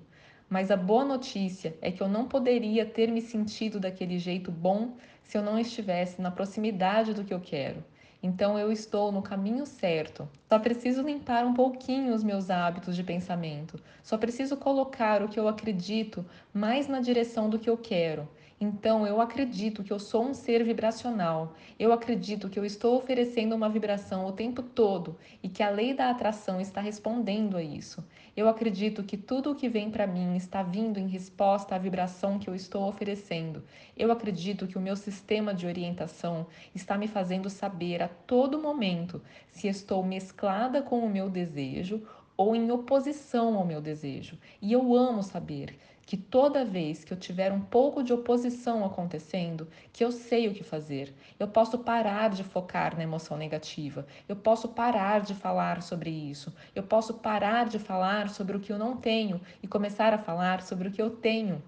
Mas 0.49 0.71
a 0.71 0.77
boa 0.77 1.03
notícia 1.03 1.75
é 1.81 1.91
que 1.91 2.01
eu 2.01 2.07
não 2.07 2.25
poderia 2.25 2.85
ter 2.85 3.11
me 3.11 3.21
sentido 3.21 3.79
daquele 3.79 4.17
jeito 4.17 4.51
bom 4.51 4.95
se 5.21 5.37
eu 5.37 5.43
não 5.43 5.59
estivesse 5.59 6.21
na 6.21 6.31
proximidade 6.31 7.13
do 7.13 7.23
que 7.23 7.33
eu 7.33 7.41
quero. 7.41 7.83
Então 8.23 8.57
eu 8.57 8.71
estou 8.71 9.11
no 9.11 9.21
caminho 9.21 9.65
certo. 9.65 10.27
Só 10.49 10.57
preciso 10.57 11.01
limpar 11.01 11.45
um 11.45 11.53
pouquinho 11.53 12.13
os 12.13 12.23
meus 12.23 12.49
hábitos 12.49 12.95
de 12.95 13.03
pensamento. 13.03 13.79
Só 14.01 14.17
preciso 14.17 14.57
colocar 14.57 15.21
o 15.21 15.27
que 15.27 15.39
eu 15.39 15.47
acredito 15.47 16.25
mais 16.53 16.87
na 16.87 16.99
direção 16.99 17.49
do 17.49 17.59
que 17.59 17.69
eu 17.69 17.77
quero. 17.77 18.27
Então 18.59 19.05
eu 19.05 19.21
acredito 19.21 19.83
que 19.83 19.93
eu 19.93 19.99
sou 19.99 20.25
um 20.25 20.33
ser 20.33 20.63
vibracional. 20.63 21.53
Eu 21.77 21.93
acredito 21.93 22.49
que 22.49 22.57
eu 22.57 22.65
estou 22.65 22.97
oferecendo 22.97 23.53
uma 23.53 23.69
vibração 23.69 24.25
o 24.25 24.31
tempo 24.31 24.63
todo 24.63 25.15
e 25.43 25.47
que 25.47 25.61
a 25.61 25.69
lei 25.69 25.93
da 25.93 26.09
atração 26.09 26.59
está 26.59 26.81
respondendo 26.81 27.55
a 27.55 27.61
isso. 27.61 28.03
Eu 28.35 28.49
acredito 28.49 29.03
que 29.03 29.15
tudo 29.15 29.51
o 29.51 29.55
que 29.55 29.69
vem 29.69 29.91
para 29.91 30.07
mim 30.07 30.35
está 30.35 30.63
vindo 30.63 30.99
em 30.99 31.07
resposta 31.07 31.75
à 31.75 31.77
vibração 31.77 32.39
que 32.39 32.49
eu 32.49 32.55
estou 32.55 32.87
oferecendo. 32.87 33.63
Eu 33.95 34.11
acredito 34.11 34.65
que 34.65 34.77
o 34.77 34.81
meu 34.81 34.95
sistema 34.95 35.53
de 35.53 35.67
orientação 35.67 36.47
está 36.73 36.97
me 36.97 37.07
fazendo 37.07 37.51
saber 37.51 38.01
a 38.01 38.07
todo 38.07 38.59
momento 38.59 39.21
se 39.51 39.67
estou 39.67 40.03
mesclada 40.03 40.81
com 40.81 40.99
o 41.01 41.09
meu 41.09 41.29
desejo 41.29 42.01
ou 42.35 42.55
em 42.55 42.71
oposição 42.71 43.55
ao 43.55 43.65
meu 43.65 43.81
desejo. 43.81 44.37
E 44.59 44.73
eu 44.73 44.95
amo 44.95 45.21
saber 45.21 45.77
que 46.07 46.15
toda 46.15 46.63
vez 46.63 47.03
que 47.03 47.11
eu 47.11 47.17
tiver 47.17 47.51
um 47.51 47.59
pouco 47.59 48.01
de 48.01 48.13
oposição 48.13 48.85
acontecendo, 48.85 49.67
que 49.91 50.05
eu 50.05 50.09
sei 50.09 50.47
o 50.47 50.53
que 50.53 50.63
fazer. 50.63 51.13
Eu 51.37 51.49
posso 51.49 51.79
parar 51.79 52.29
de 52.29 52.45
focar 52.45 52.95
na 52.95 53.03
emoção 53.03 53.35
negativa. 53.35 54.07
Eu 54.25 54.37
posso 54.37 54.69
parar 54.69 55.19
de 55.19 55.35
falar 55.35 55.81
sobre 55.81 56.09
isso. 56.09 56.55
Eu 56.73 56.83
posso 56.83 57.15
parar 57.15 57.65
de 57.67 57.77
falar 57.77 58.29
sobre 58.29 58.55
o 58.55 58.59
que 58.61 58.71
eu 58.71 58.79
não 58.79 58.95
tenho 58.95 59.41
e 59.61 59.67
começar 59.67 60.13
a 60.13 60.17
falar 60.17 60.61
sobre 60.61 60.87
o 60.87 60.91
que 60.91 61.01
eu 61.01 61.09
tenho. 61.09 61.61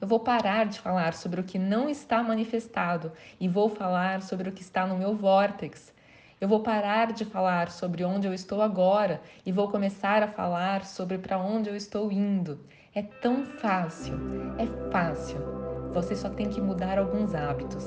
Eu 0.00 0.06
vou 0.06 0.20
parar 0.20 0.66
de 0.66 0.78
falar 0.78 1.12
sobre 1.12 1.40
o 1.40 1.44
que 1.44 1.58
não 1.58 1.90
está 1.90 2.22
manifestado 2.22 3.10
e 3.40 3.48
vou 3.48 3.68
falar 3.68 4.22
sobre 4.22 4.48
o 4.48 4.52
que 4.52 4.62
está 4.62 4.86
no 4.86 4.96
meu 4.96 5.16
vórtex. 5.16 5.92
Eu 6.40 6.46
vou 6.46 6.60
parar 6.60 7.12
de 7.12 7.24
falar 7.24 7.68
sobre 7.68 8.04
onde 8.04 8.28
eu 8.28 8.32
estou 8.32 8.62
agora 8.62 9.20
e 9.44 9.50
vou 9.50 9.68
começar 9.68 10.22
a 10.22 10.28
falar 10.28 10.86
sobre 10.86 11.18
para 11.18 11.36
onde 11.36 11.68
eu 11.68 11.74
estou 11.74 12.12
indo. 12.12 12.60
É 12.92 13.02
tão 13.02 13.44
fácil, 13.44 14.14
é 14.58 14.66
fácil. 14.90 15.38
Você 15.94 16.16
só 16.16 16.28
tem 16.28 16.48
que 16.48 16.60
mudar 16.60 16.98
alguns 16.98 17.36
hábitos. 17.36 17.84